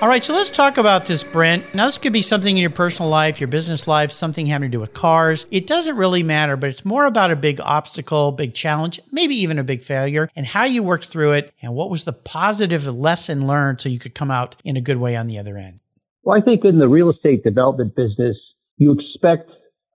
All 0.00 0.08
right, 0.08 0.24
so 0.24 0.34
let's 0.34 0.50
talk 0.50 0.78
about 0.78 1.06
this, 1.06 1.22
Brent. 1.22 1.72
Now, 1.76 1.86
this 1.86 1.98
could 1.98 2.12
be 2.12 2.22
something 2.22 2.56
in 2.56 2.60
your 2.60 2.70
personal 2.70 3.08
life, 3.08 3.40
your 3.40 3.46
business 3.46 3.86
life, 3.86 4.10
something 4.10 4.46
having 4.46 4.68
to 4.68 4.76
do 4.76 4.80
with 4.80 4.92
cars. 4.92 5.46
It 5.52 5.68
doesn't 5.68 5.96
really 5.96 6.24
matter, 6.24 6.56
but 6.56 6.70
it's 6.70 6.84
more 6.84 7.06
about 7.06 7.30
a 7.30 7.36
big 7.36 7.60
obstacle, 7.60 8.32
big 8.32 8.52
challenge, 8.52 8.98
maybe 9.12 9.36
even 9.36 9.60
a 9.60 9.62
big 9.62 9.80
failure, 9.80 10.28
and 10.34 10.44
how 10.44 10.64
you 10.64 10.82
worked 10.82 11.06
through 11.06 11.34
it, 11.34 11.54
and 11.62 11.72
what 11.72 11.88
was 11.88 12.02
the 12.02 12.12
positive 12.12 12.84
lesson 12.84 13.46
learned 13.46 13.80
so 13.80 13.88
you 13.88 14.00
could 14.00 14.16
come 14.16 14.32
out 14.32 14.56
in 14.64 14.76
a 14.76 14.80
good 14.80 14.96
way 14.96 15.14
on 15.14 15.28
the 15.28 15.38
other 15.38 15.56
end. 15.56 15.78
Well, 16.24 16.36
I 16.36 16.40
think 16.40 16.64
in 16.64 16.80
the 16.80 16.88
real 16.88 17.08
estate 17.10 17.44
development 17.44 17.94
business, 17.94 18.36
you 18.78 18.96
expect 18.98 19.48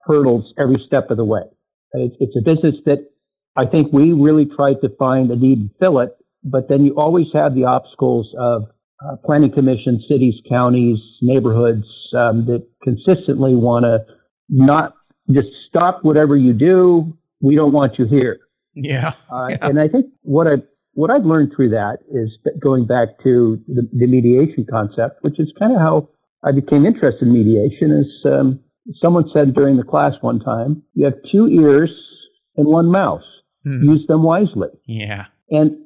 hurdles 0.04 0.54
every 0.58 0.82
step 0.86 1.10
of 1.10 1.18
the 1.18 1.24
way. 1.26 1.42
It's 1.92 2.34
a 2.34 2.42
business 2.42 2.76
that 2.86 3.10
I 3.58 3.66
think 3.66 3.92
we 3.92 4.12
really 4.12 4.46
tried 4.46 4.80
to 4.82 4.88
find 5.00 5.32
a 5.32 5.36
need 5.36 5.58
and 5.58 5.70
fill 5.82 5.98
it, 5.98 6.10
but 6.44 6.68
then 6.68 6.84
you 6.84 6.94
always 6.96 7.26
have 7.34 7.56
the 7.56 7.64
obstacles 7.64 8.32
of 8.38 8.66
uh, 9.04 9.16
planning 9.24 9.50
commission, 9.50 10.00
cities, 10.08 10.34
counties, 10.48 10.98
neighborhoods 11.20 11.84
um, 12.16 12.46
that 12.46 12.64
consistently 12.84 13.56
want 13.56 13.84
to 13.84 13.98
not 14.48 14.94
just 15.28 15.48
stop 15.68 16.04
whatever 16.04 16.36
you 16.36 16.52
do. 16.52 17.18
We 17.40 17.56
don't 17.56 17.72
want 17.72 17.98
you 17.98 18.06
here. 18.06 18.38
Yeah. 18.74 19.14
Uh, 19.28 19.48
yeah. 19.50 19.58
And 19.60 19.80
I 19.80 19.88
think 19.88 20.06
what 20.22 20.46
I 20.46 20.62
what 20.92 21.12
I've 21.12 21.24
learned 21.24 21.52
through 21.54 21.70
that 21.70 21.98
is 22.08 22.30
that 22.44 22.60
going 22.60 22.86
back 22.86 23.08
to 23.24 23.60
the, 23.66 23.88
the 23.92 24.06
mediation 24.06 24.66
concept, 24.70 25.18
which 25.22 25.38
is 25.40 25.52
kind 25.58 25.72
of 25.72 25.80
how 25.80 26.10
I 26.44 26.52
became 26.52 26.86
interested 26.86 27.22
in 27.22 27.32
mediation. 27.32 27.90
Is 27.90 28.24
um, 28.24 28.60
someone 29.02 29.24
said 29.34 29.52
during 29.52 29.76
the 29.76 29.84
class 29.84 30.12
one 30.20 30.38
time, 30.38 30.84
you 30.94 31.04
have 31.06 31.14
two 31.30 31.48
ears 31.48 31.90
and 32.56 32.66
one 32.68 32.90
mouth 32.90 33.22
mm. 33.68 33.82
use 33.84 34.06
them 34.08 34.22
wisely. 34.22 34.68
Yeah. 34.86 35.26
And 35.50 35.76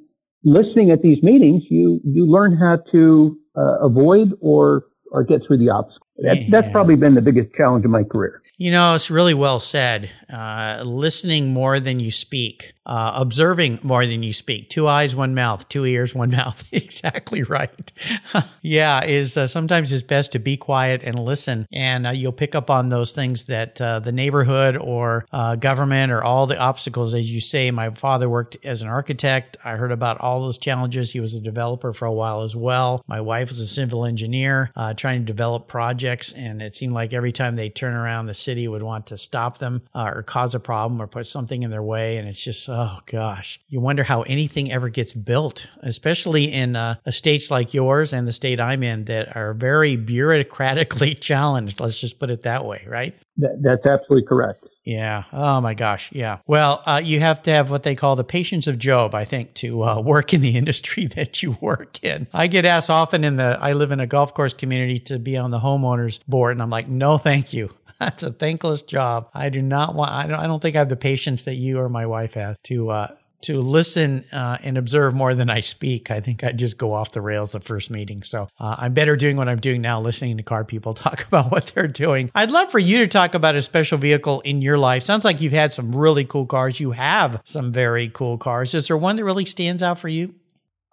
listening 0.44 0.90
at 0.90 1.02
these 1.02 1.22
meetings, 1.22 1.62
you, 1.68 2.00
you 2.04 2.26
learn 2.26 2.56
how 2.56 2.78
to 2.92 3.38
uh, 3.56 3.86
avoid 3.86 4.32
or, 4.40 4.84
or 5.10 5.24
get 5.24 5.42
through 5.46 5.58
the 5.58 5.70
obstacles. 5.70 6.08
That, 6.18 6.42
yeah. 6.42 6.46
That's 6.50 6.70
probably 6.72 6.96
been 6.96 7.14
the 7.14 7.22
biggest 7.22 7.54
challenge 7.54 7.84
of 7.84 7.90
my 7.90 8.04
career. 8.04 8.42
You 8.58 8.70
know, 8.70 8.94
it's 8.94 9.10
really 9.10 9.34
well 9.34 9.58
said. 9.58 10.10
Uh, 10.32 10.82
listening 10.86 11.52
more 11.52 11.78
than 11.78 12.00
you 12.00 12.10
speak, 12.10 12.72
uh, 12.86 13.12
observing 13.16 13.78
more 13.82 14.06
than 14.06 14.22
you 14.22 14.32
speak. 14.32 14.70
Two 14.70 14.88
eyes, 14.88 15.14
one 15.14 15.34
mouth. 15.34 15.68
Two 15.68 15.84
ears, 15.84 16.14
one 16.14 16.30
mouth. 16.30 16.64
exactly 16.72 17.42
right. 17.42 17.92
yeah, 18.62 19.04
is 19.04 19.36
uh, 19.36 19.46
sometimes 19.46 19.92
it's 19.92 20.02
best 20.02 20.32
to 20.32 20.38
be 20.38 20.56
quiet 20.56 21.02
and 21.02 21.18
listen, 21.18 21.66
and 21.72 22.06
uh, 22.06 22.10
you'll 22.10 22.32
pick 22.32 22.54
up 22.54 22.70
on 22.70 22.88
those 22.88 23.12
things 23.12 23.44
that 23.44 23.80
uh, 23.80 23.98
the 23.98 24.12
neighborhood 24.12 24.76
or 24.76 25.26
uh, 25.32 25.56
government 25.56 26.12
or 26.12 26.22
all 26.22 26.46
the 26.46 26.58
obstacles, 26.58 27.14
as 27.14 27.30
you 27.30 27.40
say. 27.40 27.70
My 27.70 27.90
father 27.90 28.28
worked 28.28 28.56
as 28.64 28.80
an 28.80 28.88
architect. 28.88 29.56
I 29.64 29.76
heard 29.76 29.92
about 29.92 30.20
all 30.20 30.40
those 30.40 30.56
challenges. 30.56 31.12
He 31.12 31.20
was 31.20 31.34
a 31.34 31.40
developer 31.40 31.92
for 31.92 32.06
a 32.06 32.12
while 32.12 32.42
as 32.42 32.56
well. 32.56 33.04
My 33.06 33.20
wife 33.20 33.48
was 33.48 33.60
a 33.60 33.66
civil 33.66 34.04
engineer, 34.04 34.70
trying 34.96 35.20
to 35.20 35.26
develop 35.26 35.68
projects, 35.68 36.01
and 36.04 36.62
it 36.62 36.76
seemed 36.76 36.92
like 36.92 37.12
every 37.12 37.32
time 37.32 37.56
they 37.56 37.68
turn 37.68 37.94
around, 37.94 38.26
the 38.26 38.34
city 38.34 38.66
would 38.68 38.82
want 38.82 39.06
to 39.08 39.16
stop 39.16 39.58
them 39.58 39.82
or 39.94 40.22
cause 40.22 40.54
a 40.54 40.60
problem 40.60 41.00
or 41.00 41.06
put 41.06 41.26
something 41.26 41.62
in 41.62 41.70
their 41.70 41.82
way. 41.82 42.18
And 42.18 42.28
it's 42.28 42.42
just, 42.42 42.68
oh 42.68 42.98
gosh, 43.06 43.60
you 43.68 43.80
wonder 43.80 44.04
how 44.04 44.22
anything 44.22 44.72
ever 44.72 44.88
gets 44.88 45.14
built, 45.14 45.68
especially 45.80 46.52
in 46.52 46.76
uh, 46.76 46.96
states 47.08 47.50
like 47.50 47.74
yours 47.74 48.12
and 48.12 48.26
the 48.26 48.32
state 48.32 48.60
I'm 48.60 48.82
in 48.82 49.04
that 49.06 49.36
are 49.36 49.54
very 49.54 49.96
bureaucratically 49.96 51.20
challenged. 51.20 51.80
Let's 51.80 52.00
just 52.00 52.18
put 52.18 52.30
it 52.30 52.42
that 52.42 52.64
way, 52.64 52.84
right? 52.88 53.14
That, 53.38 53.60
that's 53.62 53.86
absolutely 53.86 54.26
correct. 54.26 54.66
Yeah. 54.84 55.24
Oh 55.32 55.60
my 55.60 55.74
gosh. 55.74 56.10
Yeah. 56.12 56.38
Well, 56.46 56.82
uh, 56.86 57.00
you 57.02 57.20
have 57.20 57.42
to 57.42 57.50
have 57.50 57.70
what 57.70 57.84
they 57.84 57.94
call 57.94 58.16
the 58.16 58.24
patience 58.24 58.66
of 58.66 58.78
Job, 58.78 59.14
I 59.14 59.24
think, 59.24 59.54
to 59.54 59.82
uh, 59.84 60.00
work 60.04 60.34
in 60.34 60.40
the 60.40 60.56
industry 60.56 61.06
that 61.14 61.42
you 61.42 61.56
work 61.60 62.02
in. 62.02 62.26
I 62.32 62.46
get 62.46 62.64
asked 62.64 62.90
often 62.90 63.24
in 63.24 63.36
the, 63.36 63.58
I 63.60 63.72
live 63.72 63.92
in 63.92 64.00
a 64.00 64.06
golf 64.06 64.34
course 64.34 64.52
community 64.52 64.98
to 65.00 65.18
be 65.18 65.36
on 65.36 65.50
the 65.50 65.60
homeowners 65.60 66.20
board, 66.26 66.52
and 66.52 66.62
I'm 66.62 66.70
like, 66.70 66.88
no, 66.88 67.18
thank 67.18 67.52
you. 67.52 67.72
That's 68.00 68.24
a 68.24 68.32
thankless 68.32 68.82
job. 68.82 69.28
I 69.32 69.48
do 69.48 69.62
not 69.62 69.94
want. 69.94 70.10
I 70.10 70.26
don't. 70.26 70.38
I 70.38 70.48
don't 70.48 70.60
think 70.60 70.74
I 70.74 70.80
have 70.80 70.88
the 70.88 70.96
patience 70.96 71.44
that 71.44 71.54
you 71.54 71.78
or 71.78 71.88
my 71.88 72.06
wife 72.06 72.34
have 72.34 72.60
to 72.64 72.90
uh, 72.90 73.08
to 73.42 73.60
listen 73.60 74.24
uh, 74.32 74.58
and 74.62 74.78
observe 74.78 75.14
more 75.14 75.34
than 75.34 75.50
I 75.50 75.60
speak. 75.60 76.10
I 76.10 76.20
think 76.20 76.44
I 76.44 76.52
just 76.52 76.78
go 76.78 76.92
off 76.92 77.12
the 77.12 77.20
rails 77.20 77.52
the 77.52 77.60
first 77.60 77.90
meeting. 77.90 78.22
So 78.22 78.48
uh, 78.58 78.76
I'm 78.78 78.94
better 78.94 79.16
doing 79.16 79.36
what 79.36 79.48
I'm 79.48 79.60
doing 79.60 79.80
now, 79.80 80.00
listening 80.00 80.36
to 80.36 80.42
car 80.42 80.64
people 80.64 80.94
talk 80.94 81.26
about 81.26 81.50
what 81.50 81.66
they're 81.74 81.88
doing. 81.88 82.30
I'd 82.34 82.50
love 82.50 82.70
for 82.70 82.78
you 82.78 82.98
to 82.98 83.08
talk 83.08 83.34
about 83.34 83.54
a 83.54 83.62
special 83.62 83.98
vehicle 83.98 84.40
in 84.40 84.62
your 84.62 84.78
life. 84.78 85.02
Sounds 85.02 85.24
like 85.24 85.40
you've 85.40 85.52
had 85.52 85.72
some 85.72 85.94
really 85.94 86.24
cool 86.24 86.46
cars. 86.46 86.80
You 86.80 86.92
have 86.92 87.40
some 87.44 87.72
very 87.72 88.08
cool 88.08 88.38
cars. 88.38 88.74
Is 88.74 88.88
there 88.88 88.96
one 88.96 89.16
that 89.16 89.24
really 89.24 89.44
stands 89.44 89.82
out 89.82 89.98
for 89.98 90.08
you? 90.08 90.34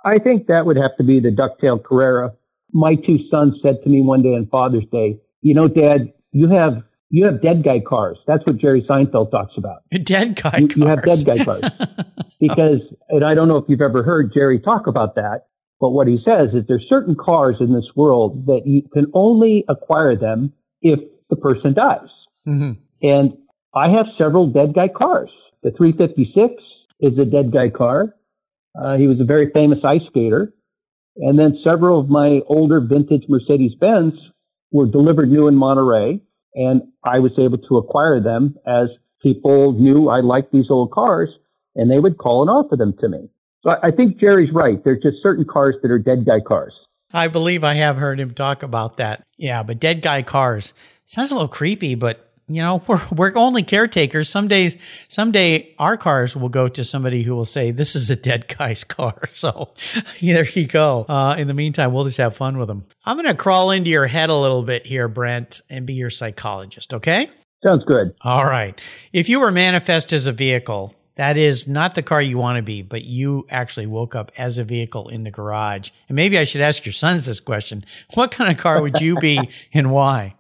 I 0.04 0.18
think 0.18 0.48
that 0.48 0.66
would 0.66 0.78
have 0.78 0.96
to 0.98 1.04
be 1.04 1.20
the 1.20 1.30
Ducktail 1.30 1.84
Carrera. 1.84 2.34
My 2.72 2.96
two 2.96 3.18
sons 3.30 3.56
said 3.62 3.84
to 3.84 3.90
me 3.90 4.02
one 4.02 4.22
day 4.22 4.30
on 4.30 4.48
Father's 4.48 4.86
Day, 4.92 5.20
you 5.42 5.54
know, 5.54 5.68
Dad, 5.68 6.14
you 6.32 6.50
have 6.50 6.84
you 7.10 7.26
have 7.26 7.42
dead 7.42 7.64
guy 7.64 7.80
cars. 7.80 8.18
That's 8.28 8.46
what 8.46 8.58
Jerry 8.58 8.86
Seinfeld 8.88 9.32
talks 9.32 9.54
about. 9.58 9.84
Dead 10.04 10.40
guy 10.42 10.60
you, 10.60 10.68
cars. 10.68 10.78
You 10.78 10.86
have 10.86 11.04
dead 11.04 11.26
guy 11.26 11.44
cars. 11.44 11.62
because, 12.40 12.82
and 13.10 13.26
I 13.26 13.34
don't 13.34 13.48
know 13.48 13.58
if 13.58 13.66
you've 13.68 13.82
ever 13.82 14.04
heard 14.04 14.32
Jerry 14.34 14.60
talk 14.60 14.88
about 14.88 15.16
that, 15.16 15.48
but 15.80 15.90
what 15.90 16.08
he 16.08 16.20
says 16.28 16.50
is 16.54 16.66
there's 16.68 16.86
certain 16.88 17.16
cars 17.16 17.56
in 17.60 17.74
this 17.74 17.88
world 17.96 18.46
that 18.46 18.62
you 18.66 18.84
can 18.94 19.08
only 19.14 19.66
acquire 19.68 20.16
them 20.16 20.54
if 20.82 21.00
the 21.30 21.36
person 21.36 21.74
dies. 21.74 22.10
Mm-hmm. 22.48 22.74
And 23.02 23.38
I 23.74 23.90
have 23.92 24.06
several 24.22 24.48
dead 24.48 24.74
guy 24.76 24.88
cars. 24.88 25.30
The 25.64 25.72
356 25.72 26.54
is 27.00 27.18
a 27.18 27.26
dead 27.26 27.52
guy 27.52 27.70
car. 27.70 28.16
Uh, 28.80 28.98
he 28.98 29.08
was 29.08 29.20
a 29.20 29.24
very 29.24 29.52
famous 29.54 29.80
ice 29.84 30.02
skater. 30.10 30.54
And 31.18 31.40
then 31.40 31.58
several 31.66 32.00
of 32.00 32.10
my 32.10 32.40
older 32.48 32.80
vintage 32.80 33.24
Mercedes 33.28 33.74
Benz 33.80 34.14
were 34.72 34.86
delivered 34.86 35.30
new 35.30 35.48
in 35.48 35.56
Monterey 35.56 36.22
and 36.56 36.82
I 37.04 37.20
was 37.20 37.32
able 37.38 37.58
to 37.58 37.78
acquire 37.78 38.22
them 38.22 38.56
as 38.66 38.90
people 39.22 39.74
knew 39.74 40.10
I 40.10 40.22
liked 40.22 40.52
these 40.52 40.70
old 40.70 40.92
cars 40.92 41.30
and 41.76 41.90
they 41.90 42.00
would 42.00 42.18
call 42.18 42.42
and 42.42 42.50
offer 42.50 42.76
them 42.76 42.94
to 43.00 43.10
me. 43.10 43.30
So 43.64 43.72
I 43.84 43.92
think 43.92 44.20
Jerry's 44.20 44.54
right. 44.54 44.84
There's 44.84 45.02
just 45.02 45.18
certain 45.22 45.46
cars 45.46 45.76
that 45.82 45.92
are 45.92 46.00
dead 46.00 46.26
guy 46.26 46.40
cars. 46.40 46.74
I 47.12 47.28
believe 47.28 47.64
I 47.64 47.74
have 47.76 47.98
heard 47.98 48.20
him 48.20 48.34
talk 48.34 48.64
about 48.64 48.98
that. 48.98 49.26
Yeah, 49.38 49.64
but 49.64 49.80
dead 49.80 50.02
guy 50.02 50.22
cars 50.22 50.74
sounds 51.06 51.32
a 51.32 51.34
little 51.34 51.48
creepy, 51.48 51.96
but 51.96 52.29
you 52.50 52.62
know, 52.62 52.84
we're, 52.88 53.02
we're 53.16 53.32
only 53.36 53.64
caretakers. 53.64 54.30
Some 54.30 54.48
days, 54.48 54.78
someday 55.08 55.74
our 55.78 55.98
cars 55.98 56.36
will 56.36 56.50
go 56.50 56.68
to 56.68 56.84
somebody 56.84 57.24
who 57.24 57.36
will 57.36 57.46
say, 57.46 57.72
this 57.72 57.96
is 57.96 58.10
a 58.10 58.16
dead 58.16 58.48
guy's 58.58 58.84
car. 58.86 59.18
So 59.40 59.70
there 60.20 60.46
you 60.46 60.68
go. 60.68 61.06
Uh, 61.08 61.36
in 61.38 61.48
the 61.48 61.54
meantime, 61.54 61.94
we'll 61.94 62.04
just 62.04 62.18
have 62.18 62.36
fun 62.36 62.58
with 62.58 62.68
them. 62.68 62.84
I'm 63.06 63.16
going 63.16 63.28
to 63.28 63.36
crawl 63.36 63.72
into 63.72 63.90
your 63.90 64.06
head 64.06 64.30
a 64.30 64.36
little 64.36 64.64
bit 64.64 64.86
here, 64.86 65.08
Brent, 65.08 65.62
and 65.70 65.86
be 65.86 65.94
your 65.94 66.10
psychologist. 66.10 66.94
Okay. 66.94 67.30
Sounds 67.66 67.86
good. 67.86 68.14
All 68.22 68.44
right. 68.44 68.80
If 69.14 69.30
you 69.30 69.40
were 69.40 69.52
manifest 69.52 70.12
as 70.12 70.28
a 70.28 70.34
vehicle, 70.34 70.94
that 71.20 71.36
is 71.36 71.68
not 71.68 71.96
the 71.96 72.02
car 72.02 72.22
you 72.22 72.38
want 72.38 72.56
to 72.56 72.62
be, 72.62 72.82
but 72.82 73.04
you 73.04 73.46
actually 73.50 73.88
woke 73.88 74.16
up 74.16 74.32
as 74.38 74.58
a 74.58 74.64
vehicle 74.64 75.10
in 75.10 75.26
the 75.26 75.32
garage. 75.32 75.90
And 76.08 76.16
maybe 76.16 76.38
I 76.38 76.46
should 76.46 76.62
ask 76.62 76.86
your 76.86 76.94
sons 76.94 77.26
this 77.26 77.42
question. 77.42 77.84
What 78.14 78.32
kind 78.32 78.52
of 78.52 78.58
car 78.58 78.82
would 78.82 79.02
you 79.02 79.18
be 79.18 79.50
and 79.74 79.92
why? 79.92 80.36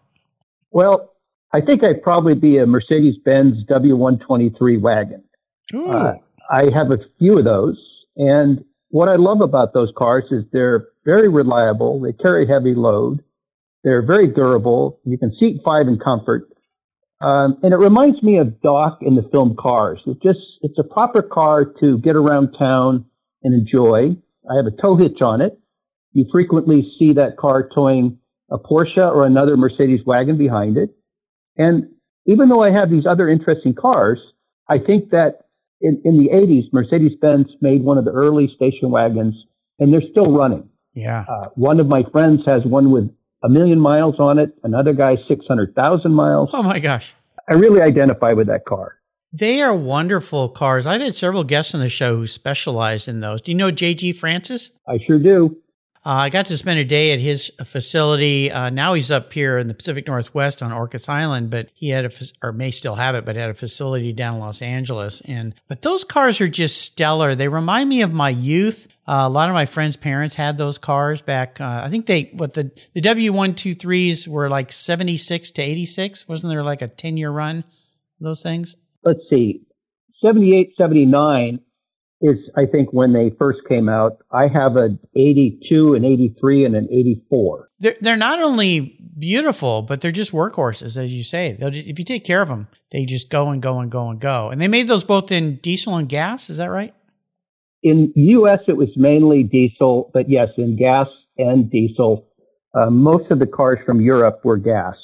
Well, 0.72 1.14
I 1.54 1.62
think 1.62 1.84
I'd 1.84 2.04
probably 2.04 2.36
be 2.36 2.58
a 2.58 2.66
Mercedes 2.66 3.16
Benz 3.26 3.64
W123 3.66 4.80
wagon. 4.80 5.24
Uh, 5.92 6.14
I 6.50 6.66
have 6.76 6.92
a 6.92 7.00
few 7.18 7.38
of 7.38 7.46
those. 7.46 7.78
And 8.18 8.64
what 8.90 9.10
I 9.10 9.14
love 9.14 9.42
about 9.42 9.74
those 9.74 9.92
cars 9.98 10.26
is 10.32 10.44
they're 10.52 10.88
very 11.06 11.28
reliable. 11.28 12.00
They 12.02 12.14
carry 12.14 12.48
heavy 12.48 12.76
load. 12.76 13.24
They're 13.84 14.06
very 14.06 14.28
durable. 14.28 15.00
You 15.06 15.18
can 15.18 15.34
seat 15.40 15.62
five 15.66 15.88
in 15.88 16.00
comfort. 16.00 16.50
Um, 17.22 17.58
and 17.64 17.74
it 17.74 17.78
reminds 17.78 18.22
me 18.24 18.38
of 18.38 18.62
Doc 18.62 19.00
in 19.02 19.16
the 19.16 19.28
film 19.32 19.56
Cars. 19.60 20.00
It 20.06 20.22
just, 20.22 20.40
it's 20.62 20.80
a 20.80 20.84
proper 20.84 21.22
car 21.22 21.66
to 21.82 21.98
get 21.98 22.16
around 22.16 22.54
town 22.58 23.06
and 23.44 23.54
enjoy. 23.54 24.16
I 24.50 24.56
have 24.56 24.66
a 24.66 24.82
tow 24.82 24.96
hitch 24.96 25.22
on 25.22 25.42
it. 25.42 25.60
You 26.14 26.26
frequently 26.32 26.90
see 26.98 27.14
that 27.14 27.38
car 27.38 27.70
towing 27.74 28.20
a 28.50 28.58
Porsche 28.58 29.06
or 29.06 29.28
another 29.28 29.58
Mercedes 29.58 30.00
wagon 30.06 30.38
behind 30.38 30.78
it. 30.78 30.96
And 31.60 31.90
even 32.26 32.50
though 32.50 32.64
I 32.64 32.72
have 32.72 32.90
these 32.90 33.06
other 33.06 33.30
interesting 33.30 33.76
cars, 33.76 34.18
I 34.68 34.80
think 34.80 35.12
that 35.12 35.42
in, 35.82 36.02
in 36.04 36.18
the 36.18 36.30
80s, 36.30 36.74
Mercedes 36.74 37.18
Benz 37.22 37.48
made 37.62 37.84
one 37.84 37.98
of 37.98 38.06
the 38.06 38.12
early 38.12 38.52
station 38.56 38.90
wagons, 38.90 39.36
and 39.78 39.94
they're 39.94 40.10
still 40.12 40.32
running. 40.32 40.70
Yeah. 40.94 41.26
Uh, 41.30 41.50
one 41.56 41.80
of 41.80 41.88
my 41.88 42.04
friends 42.12 42.42
has 42.48 42.64
one 42.66 42.92
with 42.92 43.12
a 43.44 43.50
million 43.50 43.80
miles 43.80 44.16
on 44.20 44.40
it, 44.40 44.58
another 44.64 44.94
guy 44.94 45.16
600,000 45.28 46.12
miles. 46.12 46.50
Oh 46.54 46.64
my 46.64 46.80
gosh. 46.80 47.14
I 47.50 47.54
really 47.56 47.82
identify 47.82 48.34
with 48.34 48.48
that 48.48 48.66
car. 48.66 48.96
They 49.32 49.62
are 49.62 49.76
wonderful 49.76 50.50
cars. 50.50 50.88
I've 50.88 51.02
had 51.02 51.16
several 51.16 51.44
guests 51.44 51.76
on 51.76 51.82
the 51.82 51.90
show 51.90 52.16
who 52.18 52.28
specialize 52.28 53.08
in 53.08 53.20
those. 53.20 53.42
Do 53.42 53.52
you 53.52 53.58
know 53.58 53.72
JG 53.72 54.16
Francis? 54.16 54.72
I 54.88 54.98
sure 55.06 55.20
do. 55.20 55.58
Uh, 56.06 56.12
I 56.12 56.30
got 56.30 56.46
to 56.46 56.56
spend 56.56 56.80
a 56.80 56.86
day 56.86 57.12
at 57.12 57.20
his 57.20 57.52
facility. 57.66 58.50
Uh, 58.50 58.70
now 58.70 58.94
he's 58.94 59.12
up 59.12 59.34
here 59.34 59.58
in 59.58 59.68
the 59.68 59.74
Pacific 59.74 60.08
Northwest 60.08 60.64
on 60.64 60.72
Orcas 60.72 61.10
Island, 61.10 61.50
but 61.50 61.70
he 61.74 61.90
had 61.90 62.06
a, 62.06 62.12
or 62.42 62.54
may 62.54 62.72
still 62.72 62.96
have 62.96 63.16
it, 63.16 63.26
but 63.26 63.36
had 63.36 63.50
a 63.50 63.54
facility 63.54 64.14
down 64.14 64.36
in 64.36 64.40
Los 64.40 64.62
Angeles. 64.62 65.20
And, 65.22 65.54
but 65.68 65.82
those 65.82 66.06
cars 66.06 66.40
are 66.40 66.48
just 66.48 66.82
stellar. 66.82 67.36
They 67.36 67.50
remind 67.50 67.90
me 67.90 68.02
of 68.02 68.14
my 68.14 68.30
youth. 68.30 68.88
Uh, 69.06 69.24
a 69.26 69.30
lot 69.30 69.50
of 69.50 69.54
my 69.54 69.66
friends' 69.66 69.98
parents 69.98 70.36
had 70.36 70.58
those 70.58 70.78
cars 70.78 71.22
back. 71.22 71.60
Uh, 71.60 71.82
I 71.84 71.90
think 71.90 72.06
they, 72.06 72.32
what 72.34 72.54
the, 72.54 72.72
the 72.94 73.02
W123s 73.02 74.26
were 74.26 74.48
like 74.48 74.72
76 74.72 75.52
to 75.52 75.62
86. 75.62 76.30
Wasn't 76.30 76.50
there 76.50 76.64
like 76.64 76.82
a 76.82 76.88
10 76.88 77.18
year 77.18 77.30
run? 77.32 77.66
Those 78.22 78.42
things? 78.42 78.78
Let's 79.04 79.22
see. 79.30 79.64
78, 80.22 80.76
79 80.78 81.60
is 82.22 82.38
I 82.56 82.66
think 82.66 82.92
when 82.92 83.14
they 83.14 83.32
first 83.38 83.60
came 83.68 83.88
out. 83.88 84.18
I 84.32 84.48
have 84.48 84.76
an 84.76 85.00
82, 85.16 85.94
an 85.94 86.04
83, 86.04 86.66
and 86.66 86.76
an 86.76 86.88
84. 86.92 87.70
They're, 87.80 87.96
they're 88.02 88.18
not 88.18 88.42
only 88.42 89.00
beautiful, 89.18 89.82
but 89.82 90.02
they're 90.02 90.12
just 90.12 90.32
workhorses, 90.32 90.98
as 90.98 91.14
you 91.14 91.24
say. 91.24 91.54
They'll, 91.54 91.74
if 91.74 91.98
you 91.98 92.06
take 92.06 92.26
care 92.26 92.42
of 92.42 92.50
them, 92.50 92.68
they 92.92 93.06
just 93.06 93.30
go 93.30 93.50
and 93.50 93.62
go 93.62 93.80
and 93.80 93.90
go 93.90 94.10
and 94.10 94.20
go. 94.20 94.50
And 94.50 94.60
they 94.60 94.68
made 94.68 94.88
those 94.88 95.04
both 95.04 95.32
in 95.32 95.58
diesel 95.58 95.96
and 95.96 96.10
gas. 96.10 96.50
Is 96.50 96.58
that 96.58 96.68
right? 96.68 96.94
In 97.82 98.12
U.S., 98.16 98.60
it 98.68 98.76
was 98.76 98.90
mainly 98.98 99.44
diesel, 99.44 100.12
but 100.14 100.30
yes, 100.30 100.50
in 100.58 100.78
gas 100.78 101.08
and 101.38 101.72
diesel. 101.72 102.28
Uh, 102.74 102.90
most 102.90 103.32
of 103.32 103.40
the 103.40 103.48
cars 103.48 103.78
from 103.86 104.02
Europe 104.02 104.42
were 104.44 104.58
gas 104.58 104.96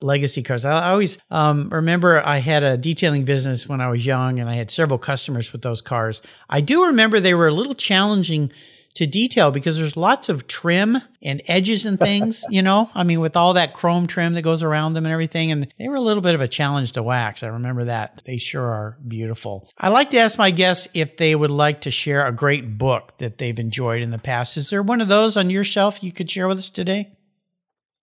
legacy 0.00 0.42
cars. 0.42 0.64
I 0.64 0.90
always 0.90 1.18
um, 1.30 1.68
remember 1.70 2.22
I 2.24 2.38
had 2.38 2.62
a 2.62 2.76
detailing 2.76 3.24
business 3.24 3.68
when 3.68 3.80
I 3.80 3.88
was 3.88 4.06
young 4.06 4.38
and 4.38 4.48
I 4.48 4.54
had 4.54 4.70
several 4.70 4.98
customers 4.98 5.52
with 5.52 5.62
those 5.62 5.80
cars. 5.80 6.22
I 6.48 6.60
do 6.60 6.86
remember 6.86 7.20
they 7.20 7.34
were 7.34 7.48
a 7.48 7.52
little 7.52 7.74
challenging 7.74 8.52
to 8.94 9.06
detail 9.06 9.52
because 9.52 9.78
there's 9.78 9.96
lots 9.96 10.28
of 10.28 10.48
trim 10.48 10.98
and 11.22 11.40
edges 11.46 11.84
and 11.84 12.00
things, 12.00 12.44
you 12.50 12.62
know? 12.62 12.90
I 12.94 13.04
mean, 13.04 13.20
with 13.20 13.36
all 13.36 13.54
that 13.54 13.72
chrome 13.72 14.08
trim 14.08 14.34
that 14.34 14.42
goes 14.42 14.62
around 14.62 14.94
them 14.94 15.04
and 15.04 15.12
everything. 15.12 15.52
And 15.52 15.72
they 15.78 15.88
were 15.88 15.94
a 15.94 16.00
little 16.00 16.22
bit 16.22 16.34
of 16.34 16.40
a 16.40 16.48
challenge 16.48 16.92
to 16.92 17.02
wax. 17.02 17.42
I 17.44 17.48
remember 17.48 17.84
that. 17.84 18.22
They 18.24 18.38
sure 18.38 18.66
are 18.66 18.98
beautiful. 19.06 19.68
I 19.78 19.90
like 19.90 20.10
to 20.10 20.18
ask 20.18 20.36
my 20.36 20.50
guests 20.50 20.88
if 20.94 21.16
they 21.16 21.34
would 21.34 21.50
like 21.50 21.82
to 21.82 21.90
share 21.90 22.26
a 22.26 22.32
great 22.32 22.76
book 22.76 23.16
that 23.18 23.38
they've 23.38 23.58
enjoyed 23.58 24.02
in 24.02 24.10
the 24.10 24.18
past. 24.18 24.56
Is 24.56 24.70
there 24.70 24.82
one 24.82 25.00
of 25.00 25.08
those 25.08 25.36
on 25.36 25.50
your 25.50 25.64
shelf 25.64 26.02
you 26.02 26.10
could 26.10 26.30
share 26.30 26.48
with 26.48 26.58
us 26.58 26.70
today? 26.70 27.12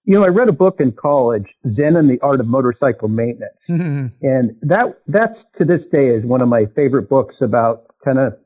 You 0.06 0.20
know, 0.20 0.24
I 0.24 0.28
read 0.28 0.50
a 0.50 0.54
book 0.54 0.80
in 0.80 0.92
college, 0.92 1.46
Zen 1.76 1.96
and 1.96 2.10
the 2.10 2.20
Art 2.22 2.40
of 2.40 2.48
Motorcycle 2.48 3.08
Maintenance. 3.08 3.58
Mm-hmm. 3.70 4.08
And 4.22 4.56
that, 4.62 5.00
that's 5.08 5.38
to 5.60 5.66
this 5.66 5.82
day 5.92 6.10
is 6.10 6.24
one 6.24 6.42
of 6.42 6.48
my 6.48 6.66
favorite 6.76 7.10
books 7.10 7.36
about 7.42 7.86
kind 8.04 8.20
of 8.20 8.38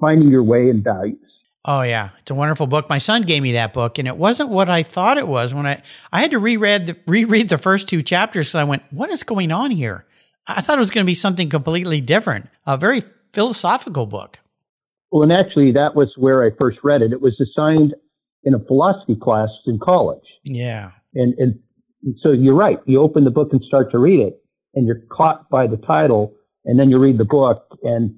finding 0.00 0.30
your 0.30 0.42
way 0.42 0.68
and 0.68 0.82
values. 0.82 1.18
Oh 1.64 1.82
yeah, 1.82 2.10
it's 2.18 2.30
a 2.30 2.34
wonderful 2.34 2.66
book. 2.66 2.88
My 2.88 2.98
son 2.98 3.22
gave 3.22 3.42
me 3.42 3.52
that 3.52 3.74
book, 3.74 3.98
and 3.98 4.08
it 4.08 4.16
wasn't 4.16 4.48
what 4.48 4.70
I 4.70 4.82
thought 4.82 5.18
it 5.18 5.28
was. 5.28 5.52
When 5.52 5.66
I 5.66 5.82
I 6.10 6.22
had 6.22 6.30
to 6.30 6.38
reread 6.38 6.86
the, 6.86 6.96
reread 7.06 7.50
the 7.50 7.58
first 7.58 7.86
two 7.86 8.00
chapters, 8.00 8.48
so 8.48 8.58
I 8.58 8.64
went, 8.64 8.82
"What 8.90 9.10
is 9.10 9.24
going 9.24 9.52
on 9.52 9.70
here?" 9.70 10.06
I 10.46 10.62
thought 10.62 10.76
it 10.76 10.80
was 10.80 10.90
going 10.90 11.04
to 11.04 11.10
be 11.10 11.14
something 11.14 11.50
completely 11.50 12.00
different. 12.00 12.48
A 12.66 12.78
very 12.78 13.02
philosophical 13.34 14.06
book. 14.06 14.38
Well, 15.10 15.22
and 15.22 15.32
actually, 15.32 15.72
that 15.72 15.94
was 15.94 16.12
where 16.16 16.42
I 16.44 16.50
first 16.58 16.78
read 16.82 17.02
it. 17.02 17.12
It 17.12 17.20
was 17.20 17.38
assigned 17.38 17.94
in 18.44 18.54
a 18.54 18.58
philosophy 18.58 19.16
class 19.20 19.48
in 19.66 19.78
college. 19.78 20.24
Yeah. 20.44 20.92
And, 21.14 21.34
and 21.38 21.58
so 22.22 22.32
you're 22.32 22.54
right. 22.54 22.78
You 22.86 23.00
open 23.00 23.24
the 23.24 23.30
book 23.30 23.48
and 23.52 23.62
start 23.62 23.90
to 23.92 23.98
read 23.98 24.20
it 24.20 24.42
and 24.74 24.86
you're 24.86 25.02
caught 25.10 25.48
by 25.50 25.66
the 25.66 25.76
title 25.76 26.34
and 26.64 26.78
then 26.78 26.90
you 26.90 26.98
read 26.98 27.18
the 27.18 27.24
book 27.24 27.78
and 27.82 28.16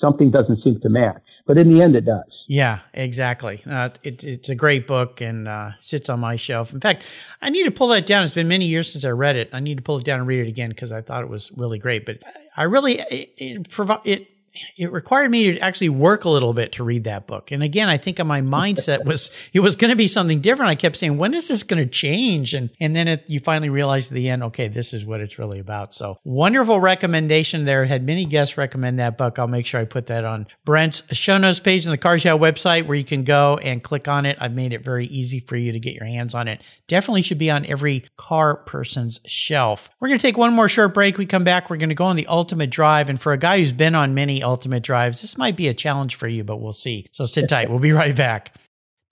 something 0.00 0.30
doesn't 0.30 0.62
seem 0.62 0.80
to 0.80 0.88
match. 0.88 1.22
But 1.46 1.58
in 1.58 1.72
the 1.72 1.80
end, 1.80 1.94
it 1.94 2.04
does. 2.04 2.24
Yeah, 2.48 2.80
exactly. 2.92 3.62
Uh, 3.70 3.90
it, 4.02 4.24
it's 4.24 4.48
a 4.48 4.56
great 4.56 4.86
book 4.86 5.20
and 5.20 5.46
uh, 5.46 5.72
sits 5.78 6.08
on 6.08 6.18
my 6.18 6.34
shelf. 6.34 6.72
In 6.72 6.80
fact, 6.80 7.04
I 7.40 7.50
need 7.50 7.64
to 7.64 7.70
pull 7.70 7.88
that 7.88 8.04
down. 8.04 8.24
It's 8.24 8.34
been 8.34 8.48
many 8.48 8.64
years 8.64 8.90
since 8.90 9.04
I 9.04 9.10
read 9.10 9.36
it. 9.36 9.50
I 9.52 9.60
need 9.60 9.76
to 9.76 9.82
pull 9.82 9.98
it 9.98 10.04
down 10.04 10.18
and 10.18 10.26
read 10.26 10.40
it 10.40 10.48
again 10.48 10.70
because 10.70 10.90
I 10.90 11.02
thought 11.02 11.22
it 11.22 11.28
was 11.28 11.52
really 11.56 11.78
great. 11.78 12.04
But 12.04 12.22
I 12.56 12.64
really 12.64 12.94
it, 12.98 13.32
it, 13.36 13.70
provi- 13.70 14.10
it 14.10 14.28
it 14.76 14.92
required 14.92 15.30
me 15.30 15.52
to 15.52 15.58
actually 15.58 15.88
work 15.88 16.24
a 16.24 16.28
little 16.28 16.52
bit 16.52 16.72
to 16.72 16.84
read 16.84 17.04
that 17.04 17.26
book. 17.26 17.50
And 17.50 17.62
again, 17.62 17.88
I 17.88 17.96
think 17.96 18.18
my 18.24 18.40
mindset 18.40 19.04
was 19.04 19.30
it 19.52 19.60
was 19.60 19.76
going 19.76 19.90
to 19.90 19.96
be 19.96 20.08
something 20.08 20.40
different. 20.40 20.70
I 20.70 20.74
kept 20.74 20.96
saying, 20.96 21.18
when 21.18 21.34
is 21.34 21.48
this 21.48 21.62
going 21.62 21.82
to 21.82 21.88
change? 21.88 22.54
And 22.54 22.70
and 22.80 22.94
then 22.94 23.08
it, 23.08 23.24
you 23.28 23.40
finally 23.40 23.68
realize 23.68 24.08
at 24.08 24.14
the 24.14 24.28
end, 24.28 24.42
okay, 24.44 24.68
this 24.68 24.92
is 24.92 25.04
what 25.04 25.20
it's 25.20 25.38
really 25.38 25.58
about. 25.58 25.94
So 25.94 26.18
wonderful 26.24 26.80
recommendation 26.80 27.64
there. 27.64 27.84
Had 27.84 28.02
many 28.02 28.24
guests 28.24 28.56
recommend 28.56 28.98
that 28.98 29.18
book. 29.18 29.38
I'll 29.38 29.48
make 29.48 29.66
sure 29.66 29.80
I 29.80 29.84
put 29.84 30.06
that 30.06 30.24
on 30.24 30.46
Brent's 30.64 31.02
show 31.16 31.38
notes 31.38 31.60
page 31.60 31.86
on 31.86 31.90
the 31.90 31.98
Cars 31.98 32.24
Yeah 32.24 32.32
website 32.32 32.86
where 32.86 32.96
you 32.96 33.04
can 33.04 33.24
go 33.24 33.58
and 33.58 33.82
click 33.82 34.08
on 34.08 34.26
it. 34.26 34.36
I've 34.40 34.52
made 34.54 34.72
it 34.72 34.84
very 34.84 35.06
easy 35.06 35.40
for 35.40 35.56
you 35.56 35.72
to 35.72 35.80
get 35.80 35.94
your 35.94 36.06
hands 36.06 36.34
on 36.34 36.48
it. 36.48 36.60
Definitely 36.86 37.22
should 37.22 37.38
be 37.38 37.50
on 37.50 37.66
every 37.66 38.04
car 38.16 38.56
person's 38.56 39.20
shelf. 39.26 39.90
We're 40.00 40.08
going 40.08 40.18
to 40.18 40.22
take 40.22 40.38
one 40.38 40.52
more 40.52 40.68
short 40.68 40.94
break. 40.94 41.18
We 41.18 41.26
come 41.26 41.44
back. 41.44 41.70
We're 41.70 41.76
going 41.76 41.88
to 41.90 41.94
go 41.94 42.04
on 42.04 42.16
the 42.16 42.26
ultimate 42.26 42.70
drive. 42.70 43.08
And 43.08 43.20
for 43.20 43.32
a 43.32 43.38
guy 43.38 43.58
who's 43.58 43.72
been 43.72 43.94
on 43.94 44.14
many 44.14 44.42
ultimate 44.46 44.82
drives, 44.82 45.20
this 45.20 45.36
might 45.36 45.56
be 45.56 45.68
a 45.68 45.74
challenge 45.74 46.14
for 46.14 46.28
you, 46.28 46.44
but 46.44 46.60
we'll 46.60 46.72
see. 46.72 47.06
So 47.12 47.26
sit 47.26 47.48
tight. 47.48 47.68
We'll 47.68 47.78
be 47.78 47.92
right 47.92 48.16
back. 48.16 48.54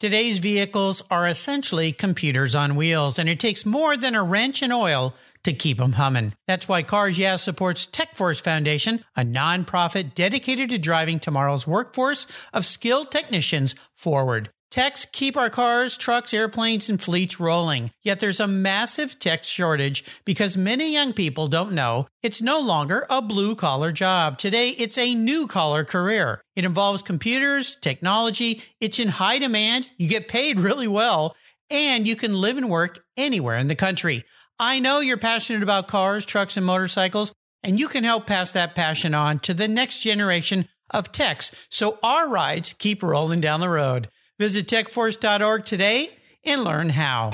Today's 0.00 0.38
vehicles 0.38 1.02
are 1.10 1.26
essentially 1.26 1.92
computers 1.92 2.54
on 2.54 2.76
wheels, 2.76 3.18
and 3.18 3.28
it 3.28 3.40
takes 3.40 3.64
more 3.64 3.96
than 3.96 4.14
a 4.14 4.22
wrench 4.22 4.60
and 4.60 4.72
oil 4.72 5.14
to 5.44 5.52
keep 5.52 5.78
them 5.78 5.92
humming. 5.92 6.34
That's 6.46 6.68
why 6.68 6.82
Cars 6.82 7.18
Yeah 7.18 7.36
supports 7.36 7.86
TechForce 7.86 8.42
Foundation, 8.42 9.04
a 9.16 9.22
nonprofit 9.22 10.14
dedicated 10.14 10.70
to 10.70 10.78
driving 10.78 11.20
tomorrow's 11.20 11.66
workforce 11.66 12.26
of 12.52 12.66
skilled 12.66 13.10
technicians 13.10 13.74
forward. 13.94 14.50
Techs 14.74 15.04
keep 15.04 15.36
our 15.36 15.50
cars, 15.50 15.96
trucks, 15.96 16.34
airplanes, 16.34 16.88
and 16.88 17.00
fleets 17.00 17.38
rolling. 17.38 17.92
Yet 18.02 18.18
there's 18.18 18.40
a 18.40 18.48
massive 18.48 19.20
tech 19.20 19.44
shortage 19.44 20.02
because 20.24 20.56
many 20.56 20.92
young 20.92 21.12
people 21.12 21.46
don't 21.46 21.74
know 21.74 22.08
it's 22.24 22.42
no 22.42 22.58
longer 22.58 23.06
a 23.08 23.22
blue 23.22 23.54
collar 23.54 23.92
job. 23.92 24.36
Today, 24.36 24.70
it's 24.70 24.98
a 24.98 25.14
new 25.14 25.46
collar 25.46 25.84
career. 25.84 26.42
It 26.56 26.64
involves 26.64 27.02
computers, 27.02 27.76
technology, 27.76 28.62
it's 28.80 28.98
in 28.98 29.06
high 29.06 29.38
demand, 29.38 29.90
you 29.96 30.08
get 30.08 30.26
paid 30.26 30.58
really 30.58 30.88
well, 30.88 31.36
and 31.70 32.08
you 32.08 32.16
can 32.16 32.34
live 32.34 32.56
and 32.56 32.68
work 32.68 33.04
anywhere 33.16 33.58
in 33.58 33.68
the 33.68 33.76
country. 33.76 34.24
I 34.58 34.80
know 34.80 34.98
you're 34.98 35.18
passionate 35.18 35.62
about 35.62 35.86
cars, 35.86 36.26
trucks, 36.26 36.56
and 36.56 36.66
motorcycles, 36.66 37.32
and 37.62 37.78
you 37.78 37.86
can 37.86 38.02
help 38.02 38.26
pass 38.26 38.50
that 38.50 38.74
passion 38.74 39.14
on 39.14 39.38
to 39.38 39.54
the 39.54 39.68
next 39.68 40.00
generation 40.00 40.66
of 40.90 41.12
techs 41.12 41.52
so 41.70 42.00
our 42.02 42.28
rides 42.28 42.74
keep 42.76 43.04
rolling 43.04 43.40
down 43.40 43.60
the 43.60 43.68
road. 43.68 44.08
Visit 44.36 44.66
techforce.org 44.66 45.64
today 45.64 46.10
and 46.44 46.64
learn 46.64 46.88
how. 46.88 47.30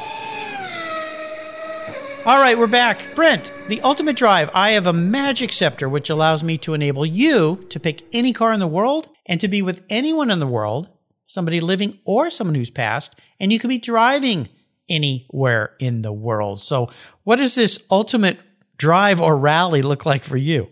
All 2.27 2.39
right, 2.39 2.59
we're 2.59 2.67
back. 2.67 3.15
Brent, 3.15 3.55
the 3.69 3.81
ultimate 3.81 4.17
drive. 4.17 4.51
I 4.53 4.73
have 4.73 4.87
a 4.87 4.93
magic 4.93 5.51
scepter 5.51 5.89
which 5.89 6.11
allows 6.11 6.45
me 6.45 6.59
to 6.59 6.75
enable 6.75 7.07
you 7.07 7.65
to 7.71 7.81
pick 7.81 8.03
any 8.13 8.35
car 8.35 8.53
in 8.53 8.61
the 8.61 8.67
world 8.67 9.09
and 9.25 9.41
to 9.41 9.49
be 9.49 9.63
with 9.63 9.83
anyone 9.89 10.31
in 10.31 10.41
the 10.41 10.47
world, 10.47 10.91
somebody 11.25 11.59
living 11.59 11.99
or 12.05 12.29
someone 12.29 12.55
who's 12.55 12.69
passed, 12.69 13.19
and 13.41 13.51
you 13.51 13.59
can 13.59 13.71
be 13.71 13.79
driving 13.79 14.51
anywhere 14.91 15.77
in 15.79 16.03
the 16.03 16.13
world. 16.13 16.61
So, 16.61 16.91
what 17.25 17.37
does 17.37 17.55
this 17.55 17.83
ultimate 17.91 18.39
drive 18.77 19.23
or 19.23 19.39
rally 19.39 19.81
look 19.81 20.05
like 20.05 20.23
for 20.23 20.37
you? 20.37 20.71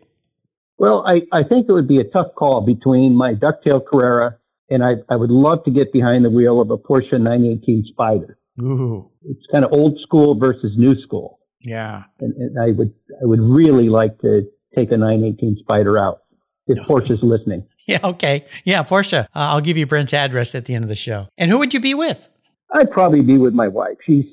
Well, 0.76 1.06
I, 1.06 1.22
I 1.32 1.42
think 1.42 1.70
it 1.70 1.72
would 1.72 1.88
be 1.88 2.00
a 2.00 2.04
tough 2.04 2.34
call 2.34 2.60
between 2.60 3.14
my 3.14 3.32
ducktail 3.32 3.82
Carrera 3.82 4.36
and 4.70 4.84
I, 4.84 4.94
I 5.08 5.16
would 5.16 5.30
love 5.30 5.64
to 5.64 5.70
get 5.70 5.92
behind 5.92 6.24
the 6.24 6.30
wheel 6.30 6.60
of 6.60 6.70
a 6.70 6.76
Porsche 6.76 7.12
918 7.12 7.94
Spyder. 7.98 8.34
Ooh. 8.60 9.10
It's 9.24 9.44
kind 9.52 9.64
of 9.64 9.72
old 9.72 9.98
school 10.00 10.38
versus 10.38 10.72
new 10.76 11.00
school. 11.02 11.38
Yeah. 11.60 12.04
And, 12.20 12.34
and 12.34 12.58
I 12.58 12.76
would 12.76 12.92
I 13.22 13.24
would 13.24 13.40
really 13.40 13.88
like 13.88 14.18
to 14.20 14.42
take 14.76 14.90
a 14.90 14.96
918 14.96 15.64
Spyder 15.64 16.00
out 16.00 16.22
if. 16.66 16.78
Porsche's 16.86 17.22
listening. 17.22 17.66
Yeah. 17.88 18.00
Okay. 18.04 18.44
Yeah, 18.64 18.82
Porsche. 18.82 19.20
Uh, 19.20 19.26
I'll 19.32 19.62
give 19.62 19.78
you 19.78 19.86
Brent's 19.86 20.12
address 20.12 20.54
at 20.54 20.66
the 20.66 20.74
end 20.74 20.84
of 20.84 20.90
the 20.90 20.94
show. 20.94 21.28
And 21.38 21.50
who 21.50 21.58
would 21.58 21.72
you 21.72 21.80
be 21.80 21.94
with? 21.94 22.28
I'd 22.70 22.90
probably 22.90 23.22
be 23.22 23.38
with 23.38 23.54
my 23.54 23.68
wife. 23.68 23.96
She's 24.04 24.26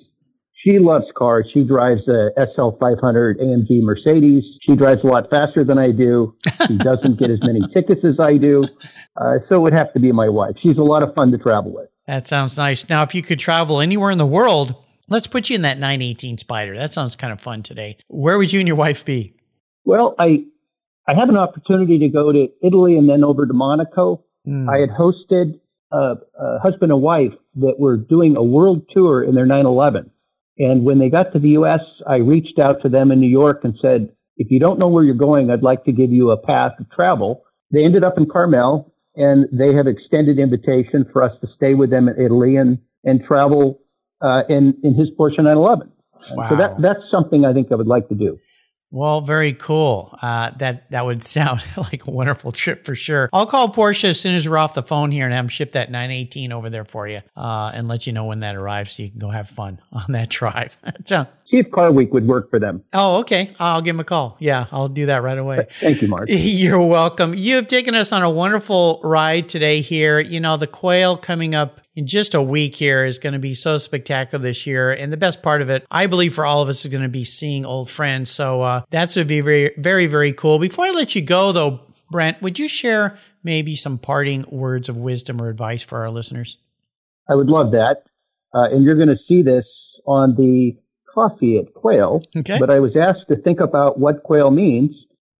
she 0.65 0.79
loves 0.79 1.05
cars. 1.15 1.47
She 1.53 1.63
drives 1.63 2.01
a 2.07 2.29
SL 2.55 2.71
500 2.79 3.39
AMG 3.39 3.81
Mercedes. 3.81 4.43
She 4.61 4.75
drives 4.75 5.03
a 5.03 5.07
lot 5.07 5.29
faster 5.29 5.63
than 5.63 5.77
I 5.77 5.91
do. 5.91 6.35
She 6.67 6.77
doesn't 6.77 7.19
get 7.19 7.29
as 7.29 7.39
many 7.43 7.61
tickets 7.73 8.01
as 8.03 8.19
I 8.19 8.37
do. 8.37 8.63
Uh, 9.15 9.35
so 9.47 9.57
it 9.57 9.59
would 9.59 9.73
have 9.73 9.93
to 9.93 9.99
be 9.99 10.11
my 10.11 10.29
wife. 10.29 10.55
She's 10.61 10.77
a 10.77 10.83
lot 10.83 11.03
of 11.03 11.13
fun 11.13 11.31
to 11.31 11.37
travel 11.37 11.71
with. 11.71 11.89
That 12.07 12.27
sounds 12.27 12.57
nice. 12.57 12.89
Now, 12.89 13.03
if 13.03 13.13
you 13.13 13.21
could 13.21 13.39
travel 13.39 13.79
anywhere 13.79 14.11
in 14.11 14.17
the 14.17 14.25
world, 14.25 14.75
let's 15.07 15.27
put 15.27 15.49
you 15.49 15.55
in 15.55 15.61
that 15.61 15.77
918 15.77 16.37
Spyder. 16.37 16.75
That 16.75 16.93
sounds 16.93 17.15
kind 17.15 17.31
of 17.31 17.39
fun 17.39 17.63
today. 17.63 17.97
Where 18.07 18.37
would 18.37 18.51
you 18.51 18.59
and 18.59 18.67
your 18.67 18.77
wife 18.77 19.05
be? 19.05 19.35
Well, 19.83 20.15
I 20.17 20.45
I 21.07 21.13
have 21.19 21.29
an 21.29 21.37
opportunity 21.37 21.99
to 21.99 22.09
go 22.09 22.31
to 22.31 22.47
Italy 22.63 22.97
and 22.97 23.07
then 23.07 23.23
over 23.23 23.45
to 23.45 23.53
Monaco. 23.53 24.23
Mm. 24.47 24.67
I 24.67 24.79
had 24.79 24.89
hosted 24.89 25.59
a, 25.91 26.15
a 26.39 26.59
husband 26.59 26.91
and 26.91 27.01
wife 27.01 27.33
that 27.57 27.79
were 27.79 27.97
doing 27.97 28.35
a 28.35 28.43
world 28.43 28.87
tour 28.91 29.23
in 29.23 29.35
their 29.35 29.45
911. 29.45 30.09
And 30.57 30.83
when 30.83 30.99
they 30.99 31.09
got 31.09 31.33
to 31.33 31.39
the 31.39 31.49
U.S., 31.49 31.81
I 32.07 32.15
reached 32.15 32.59
out 32.59 32.81
to 32.83 32.89
them 32.89 33.11
in 33.11 33.19
New 33.19 33.29
York 33.29 33.61
and 33.63 33.75
said, 33.81 34.09
if 34.37 34.51
you 34.51 34.59
don't 34.59 34.79
know 34.79 34.87
where 34.87 35.03
you're 35.03 35.15
going, 35.15 35.49
I'd 35.49 35.63
like 35.63 35.85
to 35.85 35.91
give 35.91 36.11
you 36.11 36.31
a 36.31 36.37
path 36.37 36.73
of 36.79 36.89
travel. 36.91 37.43
They 37.71 37.83
ended 37.83 38.05
up 38.05 38.17
in 38.17 38.27
Carmel 38.29 38.93
and 39.15 39.45
they 39.51 39.73
have 39.73 39.87
extended 39.87 40.39
invitation 40.39 41.05
for 41.11 41.23
us 41.23 41.31
to 41.41 41.47
stay 41.55 41.73
with 41.73 41.89
them 41.89 42.07
in 42.07 42.19
Italy 42.19 42.57
and, 42.57 42.79
and 43.03 43.23
travel 43.23 43.81
uh, 44.21 44.43
in, 44.49 44.75
in 44.83 44.95
his 44.95 45.09
Porsche 45.17 45.39
911. 45.39 45.91
Wow. 46.31 46.49
So 46.49 46.55
that, 46.57 46.81
that's 46.81 46.99
something 47.11 47.45
I 47.45 47.53
think 47.53 47.71
I 47.71 47.75
would 47.75 47.87
like 47.87 48.09
to 48.09 48.15
do. 48.15 48.39
Well, 48.91 49.21
very 49.21 49.53
cool. 49.53 50.17
Uh, 50.21 50.51
that 50.57 50.89
that 50.91 51.05
would 51.05 51.23
sound 51.35 51.61
like 51.75 52.07
a 52.07 52.11
wonderful 52.11 52.51
trip 52.51 52.85
for 52.85 52.95
sure. 52.95 53.29
I'll 53.33 53.45
call 53.45 53.69
Porsche 53.69 54.05
as 54.05 54.19
soon 54.19 54.35
as 54.35 54.47
we're 54.47 54.57
off 54.57 54.73
the 54.73 54.83
phone 54.83 55.11
here 55.11 55.25
and 55.25 55.33
have 55.33 55.45
them 55.45 55.49
ship 55.49 55.71
that 55.71 55.91
918 55.91 56.51
over 56.51 56.69
there 56.69 56.85
for 56.85 57.07
you, 57.07 57.21
uh, 57.35 57.71
and 57.73 57.87
let 57.87 58.07
you 58.07 58.13
know 58.13 58.25
when 58.25 58.39
that 58.41 58.55
arrives 58.55 58.95
so 58.95 59.03
you 59.03 59.09
can 59.09 59.19
go 59.19 59.29
have 59.29 59.49
fun 59.49 59.81
on 59.91 60.11
that 60.13 60.29
drive. 60.29 60.77
so, 61.05 61.27
See 61.47 61.59
if 61.59 61.69
Car 61.69 61.91
Week 61.91 62.11
would 62.11 62.27
work 62.27 62.49
for 62.49 62.59
them. 62.59 62.83
Oh, 62.91 63.19
okay. 63.19 63.53
I'll 63.59 63.81
give 63.81 63.95
them 63.95 63.99
a 63.99 64.03
call. 64.03 64.35
Yeah, 64.39 64.65
I'll 64.71 64.87
do 64.87 65.05
that 65.07 65.21
right 65.21 65.37
away. 65.37 65.67
Thank 65.79 66.01
you, 66.01 66.07
Mark. 66.07 66.25
You're 66.27 66.81
welcome. 66.81 67.35
You 67.35 67.57
have 67.57 67.67
taken 67.67 67.93
us 67.93 68.11
on 68.11 68.23
a 68.23 68.29
wonderful 68.29 68.99
ride 69.03 69.47
today 69.47 69.81
here. 69.81 70.19
You 70.19 70.39
know, 70.39 70.57
the 70.57 70.65
quail 70.65 71.17
coming 71.17 71.53
up 71.53 71.81
in 71.95 72.07
just 72.07 72.33
a 72.33 72.41
week 72.41 72.75
here 72.75 73.05
is 73.05 73.19
going 73.19 73.33
to 73.33 73.39
be 73.39 73.53
so 73.53 73.77
spectacular 73.77 74.41
this 74.41 74.67
year. 74.67 74.91
And 74.91 75.11
the 75.13 75.17
best 75.17 75.41
part 75.41 75.61
of 75.61 75.69
it, 75.69 75.85
I 75.89 76.07
believe 76.07 76.33
for 76.33 76.45
all 76.45 76.61
of 76.61 76.69
us 76.69 76.83
is 76.83 76.91
going 76.91 77.03
to 77.03 77.09
be 77.09 77.23
seeing 77.23 77.65
old 77.65 77.89
friends. 77.89 78.29
So 78.29 78.61
uh, 78.61 78.81
that's 78.89 79.15
going 79.15 79.25
to 79.25 79.29
be 79.29 79.41
very, 79.41 79.71
very, 79.77 80.05
very 80.05 80.33
cool. 80.33 80.59
Before 80.59 80.85
I 80.85 80.91
let 80.91 81.15
you 81.15 81.21
go 81.21 81.51
though, 81.51 81.81
Brent, 82.11 82.41
would 82.41 82.59
you 82.59 82.67
share 82.67 83.17
maybe 83.43 83.75
some 83.75 83.97
parting 83.97 84.45
words 84.51 84.89
of 84.89 84.97
wisdom 84.97 85.41
or 85.41 85.49
advice 85.49 85.83
for 85.83 85.99
our 85.99 86.09
listeners? 86.09 86.57
I 87.29 87.35
would 87.35 87.47
love 87.47 87.71
that. 87.71 88.03
Uh, 88.53 88.69
and 88.71 88.83
you're 88.83 88.95
going 88.95 89.09
to 89.09 89.19
see 89.27 89.41
this 89.41 89.65
on 90.05 90.35
the 90.35 90.77
coffee 91.11 91.57
at 91.57 91.73
Quail. 91.73 92.21
Okay. 92.35 92.59
But 92.59 92.69
I 92.69 92.79
was 92.79 92.95
asked 92.95 93.27
to 93.29 93.37
think 93.37 93.59
about 93.59 93.99
what 93.99 94.23
Quail 94.23 94.51
means. 94.51 94.91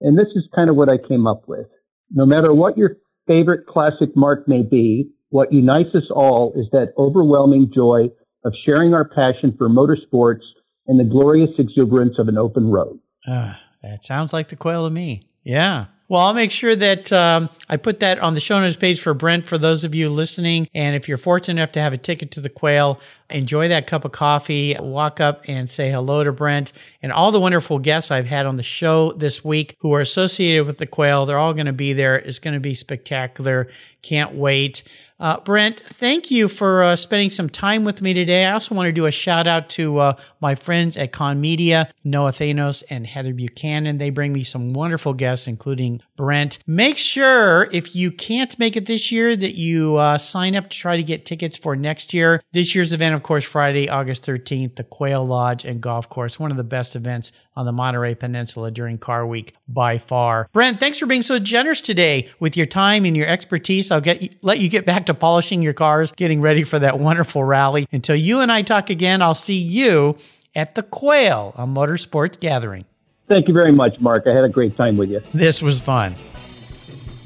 And 0.02 0.18
this 0.18 0.28
is 0.36 0.48
kind 0.56 0.70
of 0.70 0.76
what 0.76 0.89
I 0.89 0.98
came 0.98 1.28
up 1.28 1.48
with. 1.48 1.68
No 2.12 2.26
matter 2.26 2.54
what 2.54 2.78
your 2.78 2.98
favorite 3.28 3.68
classic 3.68 4.15
mark 4.15 4.48
may 4.48 4.63
be, 4.63 5.12
what 5.30 5.52
unites 5.52 5.94
us 5.96 6.10
all 6.12 6.54
is 6.56 6.68
that 6.72 6.94
overwhelming 6.98 7.72
joy 7.74 8.10
of 8.44 8.54
sharing 8.66 8.94
our 8.94 9.06
passion 9.06 9.56
for 9.58 9.70
motorsports 9.70 10.44
and 10.88 11.00
the 11.00 11.04
glorious 11.04 11.50
exuberance 11.58 12.18
of 12.20 12.28
an 12.28 12.38
open 12.38 12.70
road. 12.70 13.00
Uh, 13.28 13.54
that 13.82 14.04
sounds 14.04 14.34
like 14.34 14.50
the 14.50 14.56
quail 14.56 14.86
to 14.86 14.92
me. 14.92 15.24
Yeah. 15.44 15.86
Well, 16.08 16.22
I'll 16.22 16.36
make 16.36 16.52
sure 16.52 16.76
that 16.76 17.12
um, 17.12 17.50
I 17.68 17.78
put 17.78 18.00
that 18.02 18.20
on 18.20 18.36
the 18.36 18.40
show 18.40 18.60
notes 18.60 18.78
page 18.78 19.02
for 19.02 19.16
Brent 19.16 19.48
for 19.48 19.58
those 19.58 19.84
of 19.84 19.96
you 19.96 20.08
listening. 20.08 20.68
And 20.76 20.96
if 20.96 21.10
you're 21.10 21.18
fortunate 21.18 21.60
enough 21.60 21.72
to 21.74 21.82
have 21.82 21.94
a 21.94 21.98
ticket 21.98 22.30
to 22.32 22.42
the 22.42 22.50
Quail, 22.50 23.00
enjoy 23.32 23.70
that 23.70 23.88
cup 23.88 24.06
of 24.06 24.12
coffee, 24.12 24.78
walk 24.80 25.20
up 25.20 25.44
and 25.48 25.68
say 25.68 25.90
hello 25.90 26.24
to 26.24 26.32
Brent 26.32 26.74
and 27.02 27.12
all 27.12 27.32
the 27.32 27.40
wonderful 27.40 27.80
guests 27.80 28.12
I've 28.12 28.28
had 28.28 28.46
on 28.46 28.58
the 28.58 28.64
show 28.64 29.14
this 29.14 29.44
week 29.44 29.76
who 29.80 29.94
are 29.96 30.00
associated 30.00 30.68
with 30.68 30.78
the 30.78 30.86
Quail. 30.86 31.26
They're 31.26 31.40
all 31.40 31.54
going 31.54 31.66
to 31.66 31.74
be 31.74 31.94
there. 31.94 32.16
It's 32.16 32.38
going 32.38 32.54
to 32.54 32.60
be 32.60 32.76
spectacular. 32.76 33.68
Can't 34.04 34.36
wait. 34.36 34.84
Uh, 35.17 35.39
Brent, 35.39 35.80
thank 35.80 36.30
you 36.30 36.49
for 36.49 36.84
uh, 36.84 36.95
spending 36.97 37.30
some 37.30 37.49
time 37.49 37.86
with 37.86 38.01
me 38.01 38.13
today. 38.13 38.45
I 38.45 38.51
also 38.51 38.75
want 38.75 38.88
to 38.88 38.91
do 38.91 39.06
a 39.06 39.12
shout 39.12 39.47
out 39.47 39.69
to 39.69 39.99
uh, 39.99 40.13
my 40.41 40.56
friends 40.56 40.97
at 40.97 41.13
Kahn 41.13 41.39
Media, 41.39 41.89
Noah 42.04 42.32
Thanos 42.32 42.84
and 42.89 43.08
Heather 43.08 43.34
Buchanan. 43.34 43.97
They 43.97 44.10
bring 44.10 44.34
me 44.34 44.43
some 44.43 44.73
wonderful 44.73 45.13
guests, 45.13 45.47
including 45.47 46.01
Brent. 46.17 46.60
Make 46.67 46.97
sure 46.97 47.69
if 47.71 47.95
you 47.95 48.12
can't 48.12 48.58
make 48.60 48.75
it 48.75 48.88
this 48.88 49.10
year 49.10 49.38
that 49.38 49.56
you 49.56 49.95
uh, 49.95 50.17
sign 50.17 50.54
up 50.54 50.69
to 50.69 50.78
try 50.78 50.97
to 50.97 51.04
get 51.04 51.25
tickets 51.25 51.56
for 51.56 51.78
next 51.78 52.13
year. 52.13 52.41
This 52.51 52.75
year's 52.75 52.91
event, 52.91 53.15
of 53.15 53.23
course, 53.23 53.45
Friday, 53.45 53.88
August 53.88 54.25
13th, 54.25 54.75
the 54.75 54.84
Quail 54.84 55.25
Lodge 55.25 55.63
and 55.63 55.80
Golf 55.80 56.10
Course, 56.10 56.39
one 56.39 56.51
of 56.51 56.58
the 56.58 56.63
best 56.63 56.95
events 56.95 57.32
on 57.56 57.65
the 57.65 57.71
Monterey 57.71 58.15
Peninsula 58.15 58.69
during 58.69 58.97
Car 58.97 59.25
Week 59.25 59.54
by 59.67 59.97
far. 59.97 60.49
Brent, 60.51 60.80
thanks 60.80 60.99
for 60.99 61.06
being 61.06 61.21
so 61.21 61.39
generous 61.39 61.80
today 61.80 62.30
with 62.40 62.58
your 62.58 62.65
time 62.65 63.06
and 63.06 63.15
your 63.15 63.27
expertise. 63.27 63.92
I'll 63.92 64.02
get 64.02 64.44
let 64.44 64.60
you 64.60 64.69
get 64.69 64.85
back 65.06 65.15
to 65.15 65.19
polishing 65.19 65.62
your 65.62 65.73
cars, 65.73 66.12
getting 66.12 66.41
ready 66.41 66.63
for 66.63 66.79
that 66.79 66.97
wonderful 66.97 67.43
rally. 67.43 67.87
Until 67.91 68.15
you 68.15 68.39
and 68.39 68.51
I 68.51 68.63
talk 68.63 68.89
again, 68.89 69.21
I'll 69.21 69.35
see 69.35 69.53
you 69.53 70.17
at 70.56 70.73
the 70.73 70.81
Quail, 70.81 71.53
a 71.56 71.67
motorsports 71.67 72.39
gathering. 72.39 72.85
Thank 73.27 73.47
you 73.47 73.53
very 73.53 73.71
much, 73.71 73.99
Mark. 73.99 74.23
I 74.25 74.33
had 74.33 74.43
a 74.43 74.49
great 74.49 74.75
time 74.75 74.97
with 74.97 75.12
you. 75.12 75.21
This 75.31 75.62
was 75.62 75.79
fun. 75.79 76.15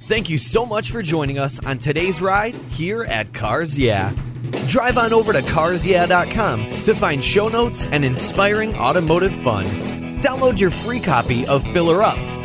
Thank 0.10 0.30
you 0.30 0.38
so 0.38 0.66
much 0.66 0.92
for 0.92 1.02
joining 1.02 1.40
us 1.40 1.64
on 1.66 1.78
today's 1.78 2.20
ride 2.20 2.56
here 2.72 3.04
at 3.06 3.34
Cars 3.34 3.80
Yeah. 3.80 4.12
Drive 4.68 4.98
on 4.98 5.14
over 5.14 5.32
to 5.32 5.40
carsyeah.com 5.40 6.84
to 6.84 6.94
find 6.94 7.24
show 7.24 7.48
notes 7.48 7.86
and 7.86 8.04
inspiring 8.04 8.76
automotive 8.76 9.34
fun. 9.36 9.66
Download 10.22 10.60
your 10.60 10.72
free 10.72 11.00
copy 11.00 11.48
of 11.48 11.64
Filler 11.72 12.04
Up, 12.04 12.18